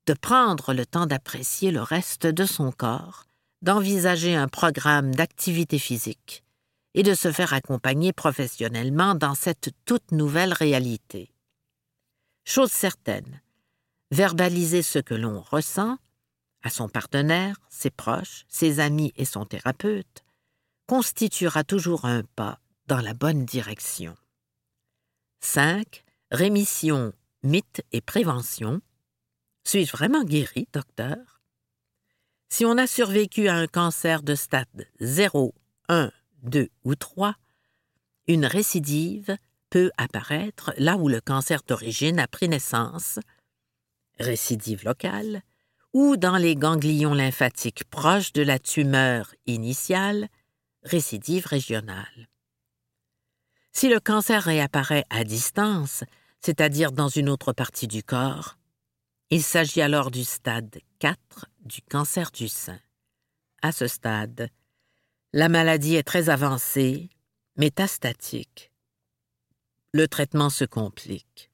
de 0.07 0.15
prendre 0.15 0.75
le 0.75 0.85
temps 0.85 1.07
d'apprécier 1.07 1.71
le 1.71 1.83
reste 1.83 2.27
de 2.27 2.45
son 2.45 2.73
corps, 2.73 3.27
d'envisager 3.63 4.35
un 4.35 4.49
programme 4.49 5.15
d'activité 5.15 5.79
physique 5.79 6.43
et 6.95 7.03
de 7.03 7.15
se 7.15 7.31
faire 7.31 7.55
accompagner 7.55 8.13
professionnellement 8.13 9.15
dans 9.15 9.35
cette 9.35 9.71
toute 9.85 10.11
nouvelle 10.13 10.53
réalité. 10.53 11.33
Chose 12.45 12.73
certaine, 12.73 13.41
verbaliser 14.11 14.83
ce 14.83 14.99
que 14.99 15.15
l'on 15.15 15.41
ressent 15.41 15.97
à 16.63 16.71
son 16.71 16.89
partenaire, 16.89 17.57
ses 17.69 17.91
proches, 17.91 18.45
ses 18.49 18.81
amis 18.81 19.13
et 19.17 19.25
son 19.25 19.45
thérapeute 19.45 20.25
constituera 20.87 21.65
toujours 21.65 22.05
un 22.05 22.23
pas 22.37 22.59
dans 22.87 23.01
la 23.01 23.15
bonne 23.15 23.45
direction. 23.45 24.15
5. 25.41 26.05
Rémission, 26.31 27.13
mythe 27.43 27.83
et 27.93 28.01
prévention 28.01 28.81
suis-je 29.65 29.93
vraiment 29.93 30.25
guéri, 30.25 30.67
docteur? 30.73 31.41
Si 32.49 32.65
on 32.65 32.77
a 32.77 32.87
survécu 32.87 33.49
à 33.49 33.55
un 33.55 33.67
cancer 33.67 34.23
de 34.23 34.35
stade 34.35 34.89
0, 35.01 35.55
1, 35.89 36.11
2 36.43 36.69
ou 36.85 36.95
3, 36.95 37.37
une 38.27 38.45
récidive 38.45 39.37
peut 39.71 39.91
apparaître 39.97 40.75
là 40.77 40.97
où 40.97 41.09
le 41.09 41.21
cancer 41.21 41.63
d'origine 41.67 42.19
a 42.19 42.27
pris 42.27 42.49
naissance, 42.49 43.19
récidive 44.19 44.85
locale, 44.85 45.43
ou 45.93 46.17
dans 46.17 46.37
les 46.37 46.57
ganglions 46.57 47.15
lymphatiques 47.15 47.85
proches 47.85 48.33
de 48.33 48.43
la 48.43 48.59
tumeur 48.59 49.35
initiale, 49.47 50.29
récidive 50.83 51.47
régionale. 51.47 52.29
Si 53.73 53.89
le 53.89 54.01
cancer 54.01 54.43
réapparaît 54.43 55.05
à 55.11 55.25
distance, 55.25 56.05
c'est-à-dire 56.41 56.93
dans 56.93 57.09
une 57.09 57.29
autre 57.29 57.53
partie 57.53 57.87
du 57.87 58.03
corps, 58.03 58.59
il 59.31 59.43
s'agit 59.43 59.81
alors 59.81 60.11
du 60.11 60.25
stade 60.25 60.79
4 60.99 61.47
du 61.65 61.81
cancer 61.83 62.31
du 62.33 62.49
sein. 62.49 62.81
À 63.63 63.73
ce 63.73 63.87
stade, 63.87 64.51
la 65.33 65.49
maladie 65.49 65.97
est 65.97 66.03
très 66.03 66.29
avancée, 66.29 67.09
métastatique. 67.57 68.73
Le 69.93 70.09
traitement 70.09 70.51
se 70.51 70.65
complique. 70.65 71.51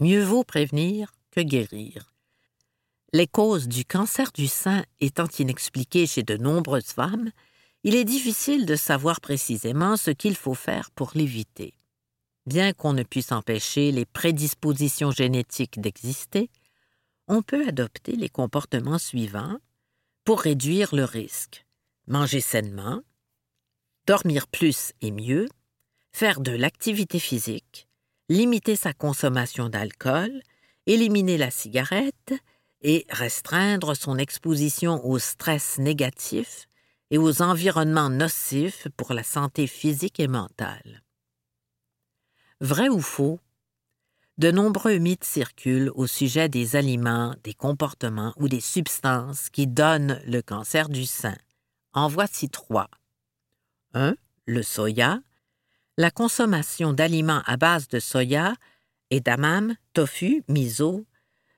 Mieux 0.00 0.22
vaut 0.22 0.44
prévenir 0.44 1.14
que 1.30 1.40
guérir. 1.40 2.11
Les 3.14 3.26
causes 3.26 3.68
du 3.68 3.84
cancer 3.84 4.32
du 4.32 4.48
sein 4.48 4.84
étant 5.00 5.28
inexpliquées 5.38 6.06
chez 6.06 6.22
de 6.22 6.38
nombreuses 6.38 6.92
femmes, 6.92 7.30
il 7.84 7.94
est 7.94 8.04
difficile 8.04 8.64
de 8.64 8.74
savoir 8.74 9.20
précisément 9.20 9.98
ce 9.98 10.10
qu'il 10.10 10.34
faut 10.34 10.54
faire 10.54 10.90
pour 10.92 11.12
l'éviter. 11.14 11.74
bien 12.46 12.72
qu'on 12.72 12.92
ne 12.92 13.02
puisse 13.02 13.30
empêcher 13.30 13.92
les 13.92 14.06
prédispositions 14.06 15.12
génétiques 15.12 15.80
d'exister, 15.80 16.50
on 17.28 17.42
peut 17.42 17.68
adopter 17.68 18.16
les 18.16 18.28
comportements 18.28 18.98
suivants 18.98 19.58
pour 20.24 20.40
réduire 20.40 20.94
le 20.94 21.04
risque. 21.04 21.66
Manger 22.08 22.40
sainement, 22.40 23.02
dormir 24.06 24.48
plus 24.48 24.92
et 25.02 25.12
mieux, 25.12 25.48
faire 26.10 26.40
de 26.40 26.50
l'activité 26.50 27.20
physique, 27.20 27.86
limiter 28.28 28.74
sa 28.74 28.92
consommation 28.92 29.68
d'alcool, 29.68 30.42
éliminer 30.86 31.38
la 31.38 31.50
cigarette 31.50 32.34
et 32.82 33.06
restreindre 33.10 33.96
son 33.96 34.18
exposition 34.18 35.04
au 35.06 35.18
stress 35.18 35.78
négatif 35.78 36.66
et 37.10 37.18
aux 37.18 37.42
environnements 37.42 38.10
nocifs 38.10 38.88
pour 38.96 39.12
la 39.12 39.22
santé 39.22 39.66
physique 39.66 40.20
et 40.20 40.28
mentale. 40.28 41.02
Vrai 42.60 42.88
ou 42.88 43.00
faux, 43.00 43.40
de 44.38 44.50
nombreux 44.50 44.96
mythes 44.98 45.24
circulent 45.24 45.92
au 45.94 46.06
sujet 46.06 46.48
des 46.48 46.74
aliments, 46.74 47.34
des 47.44 47.54
comportements 47.54 48.32
ou 48.38 48.48
des 48.48 48.60
substances 48.60 49.50
qui 49.50 49.66
donnent 49.66 50.20
le 50.26 50.40
cancer 50.40 50.88
du 50.88 51.04
sein. 51.04 51.36
En 51.92 52.08
voici 52.08 52.48
trois. 52.48 52.88
1. 53.94 54.16
Le 54.46 54.62
soya. 54.62 55.20
La 55.98 56.10
consommation 56.10 56.94
d'aliments 56.94 57.42
à 57.44 57.58
base 57.58 57.88
de 57.88 58.00
soya, 58.00 58.54
edamame, 59.10 59.76
tofu, 59.92 60.42
miso, 60.48 61.04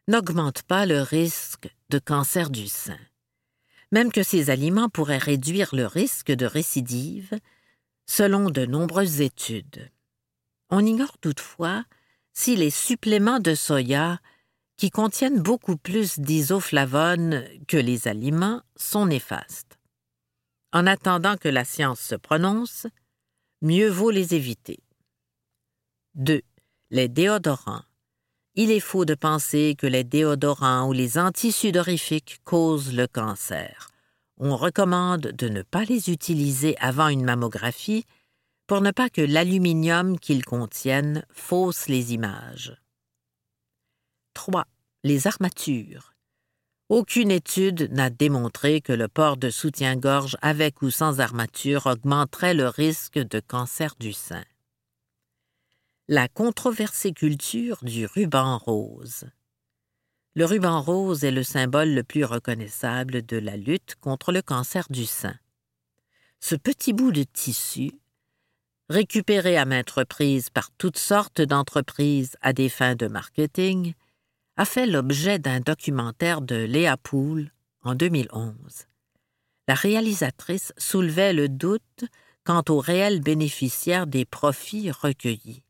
n'augmente 0.08 0.62
pas 0.62 0.86
le 0.86 1.00
risque 1.00 1.74
de 1.90 1.98
cancer 1.98 2.50
du 2.50 2.68
sein. 2.68 2.98
Même 3.92 4.12
que 4.12 4.22
ces 4.22 4.50
aliments 4.50 4.88
pourraient 4.88 5.18
réduire 5.18 5.74
le 5.74 5.86
risque 5.86 6.32
de 6.32 6.46
récidive, 6.46 7.38
selon 8.06 8.50
de 8.50 8.66
nombreuses 8.66 9.20
études. 9.20 9.90
On 10.70 10.84
ignore 10.84 11.18
toutefois 11.18 11.84
si 12.32 12.56
les 12.56 12.70
suppléments 12.70 13.38
de 13.38 13.54
soya, 13.54 14.20
qui 14.76 14.90
contiennent 14.90 15.40
beaucoup 15.40 15.76
plus 15.76 16.18
d'isoflavones 16.18 17.44
que 17.68 17.76
les 17.76 18.08
aliments, 18.08 18.60
sont 18.74 19.06
néfastes. 19.06 19.78
En 20.72 20.86
attendant 20.88 21.36
que 21.36 21.48
la 21.48 21.64
science 21.64 22.00
se 22.00 22.16
prononce, 22.16 22.88
mieux 23.62 23.88
vaut 23.88 24.10
les 24.10 24.34
éviter. 24.34 24.80
2. 26.16 26.42
Les 26.90 27.08
déodorants. 27.08 27.84
Il 28.56 28.70
est 28.70 28.80
faux 28.80 29.04
de 29.04 29.14
penser 29.14 29.74
que 29.76 29.86
les 29.88 30.04
déodorants 30.04 30.86
ou 30.86 30.92
les 30.92 31.18
antisudorifiques 31.18 32.40
causent 32.44 32.94
le 32.94 33.08
cancer. 33.08 33.88
On 34.38 34.56
recommande 34.56 35.32
de 35.32 35.48
ne 35.48 35.62
pas 35.62 35.84
les 35.84 36.10
utiliser 36.10 36.76
avant 36.78 37.08
une 37.08 37.24
mammographie 37.24 38.04
pour 38.68 38.80
ne 38.80 38.92
pas 38.92 39.10
que 39.10 39.20
l'aluminium 39.20 40.20
qu'ils 40.20 40.44
contiennent 40.44 41.24
fausse 41.30 41.88
les 41.88 42.14
images. 42.14 42.76
3. 44.34 44.64
Les 45.02 45.26
armatures. 45.26 46.14
Aucune 46.88 47.32
étude 47.32 47.90
n'a 47.92 48.08
démontré 48.08 48.80
que 48.80 48.92
le 48.92 49.08
port 49.08 49.36
de 49.36 49.50
soutien-gorge 49.50 50.36
avec 50.42 50.80
ou 50.82 50.90
sans 50.90 51.18
armature 51.18 51.86
augmenterait 51.86 52.54
le 52.54 52.68
risque 52.68 53.18
de 53.18 53.40
cancer 53.40 53.96
du 53.98 54.12
sein. 54.12 54.44
La 56.08 56.28
controversée 56.28 57.12
culture 57.12 57.78
du 57.82 58.04
ruban 58.04 58.58
rose. 58.58 59.24
Le 60.34 60.44
ruban 60.44 60.82
rose 60.82 61.24
est 61.24 61.30
le 61.30 61.42
symbole 61.42 61.94
le 61.94 62.02
plus 62.02 62.24
reconnaissable 62.24 63.24
de 63.24 63.38
la 63.38 63.56
lutte 63.56 63.94
contre 64.00 64.30
le 64.30 64.42
cancer 64.42 64.86
du 64.90 65.06
sein. 65.06 65.34
Ce 66.40 66.56
petit 66.56 66.92
bout 66.92 67.10
de 67.10 67.22
tissu 67.22 67.92
récupéré 68.90 69.56
à 69.56 69.64
maintes 69.64 69.90
reprises 69.90 70.50
par 70.50 70.70
toutes 70.76 70.98
sortes 70.98 71.40
d'entreprises 71.40 72.36
à 72.42 72.52
des 72.52 72.68
fins 72.68 72.96
de 72.96 73.06
marketing, 73.06 73.94
a 74.56 74.66
fait 74.66 74.86
l'objet 74.86 75.38
d'un 75.38 75.60
documentaire 75.60 76.42
de 76.42 76.56
Léa 76.56 76.98
Poul 76.98 77.50
en 77.82 77.94
2011. 77.94 78.54
La 79.68 79.74
réalisatrice 79.74 80.74
soulevait 80.76 81.32
le 81.32 81.48
doute 81.48 82.04
quant 82.44 82.62
aux 82.68 82.78
réels 82.78 83.20
bénéficiaires 83.20 84.06
des 84.06 84.26
profits 84.26 84.90
recueillis. 84.90 85.63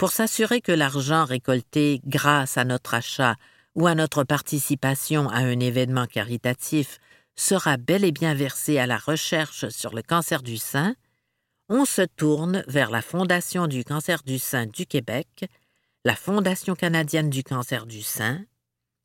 Pour 0.00 0.12
s'assurer 0.12 0.62
que 0.62 0.72
l'argent 0.72 1.26
récolté 1.26 2.00
grâce 2.06 2.56
à 2.56 2.64
notre 2.64 2.94
achat 2.94 3.36
ou 3.74 3.86
à 3.86 3.94
notre 3.94 4.24
participation 4.24 5.28
à 5.28 5.40
un 5.40 5.60
événement 5.60 6.06
caritatif 6.06 6.98
sera 7.36 7.76
bel 7.76 8.06
et 8.06 8.10
bien 8.10 8.32
versé 8.32 8.78
à 8.78 8.86
la 8.86 8.96
recherche 8.96 9.68
sur 9.68 9.94
le 9.94 10.00
cancer 10.00 10.42
du 10.42 10.56
sein, 10.56 10.94
on 11.68 11.84
se 11.84 12.00
tourne 12.00 12.64
vers 12.66 12.90
la 12.90 13.02
Fondation 13.02 13.66
du 13.66 13.84
cancer 13.84 14.22
du 14.22 14.38
sein 14.38 14.64
du 14.64 14.86
Québec, 14.86 15.44
la 16.06 16.16
Fondation 16.16 16.74
canadienne 16.74 17.28
du 17.28 17.44
cancer 17.44 17.84
du 17.84 18.00
sein 18.00 18.42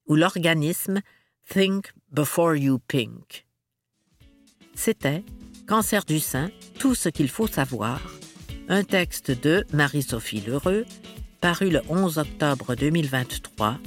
ou 0.08 0.16
l'organisme 0.16 1.02
Think 1.50 1.92
Before 2.10 2.56
You 2.56 2.80
Pink. 2.88 3.46
C'était 4.76 5.26
Cancer 5.68 6.06
du 6.06 6.22
sein, 6.22 6.52
tout 6.80 6.96
ce 6.96 7.10
qu'il 7.10 7.28
faut 7.28 7.48
savoir, 7.48 8.00
un 8.70 8.84
texte 8.84 9.32
de 9.32 9.66
Marie-Sophie 9.74 10.42
Lheureux, 10.42 10.86
paru 11.42 11.70
le 11.70 11.82
11 11.90 12.18
octobre 12.18 12.76
2023 12.76 13.78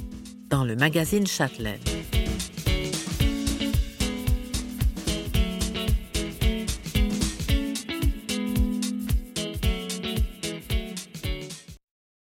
dans 0.49 0.63
le 0.63 0.75
magazine 0.75 1.27
Châtelaine. 1.27 1.79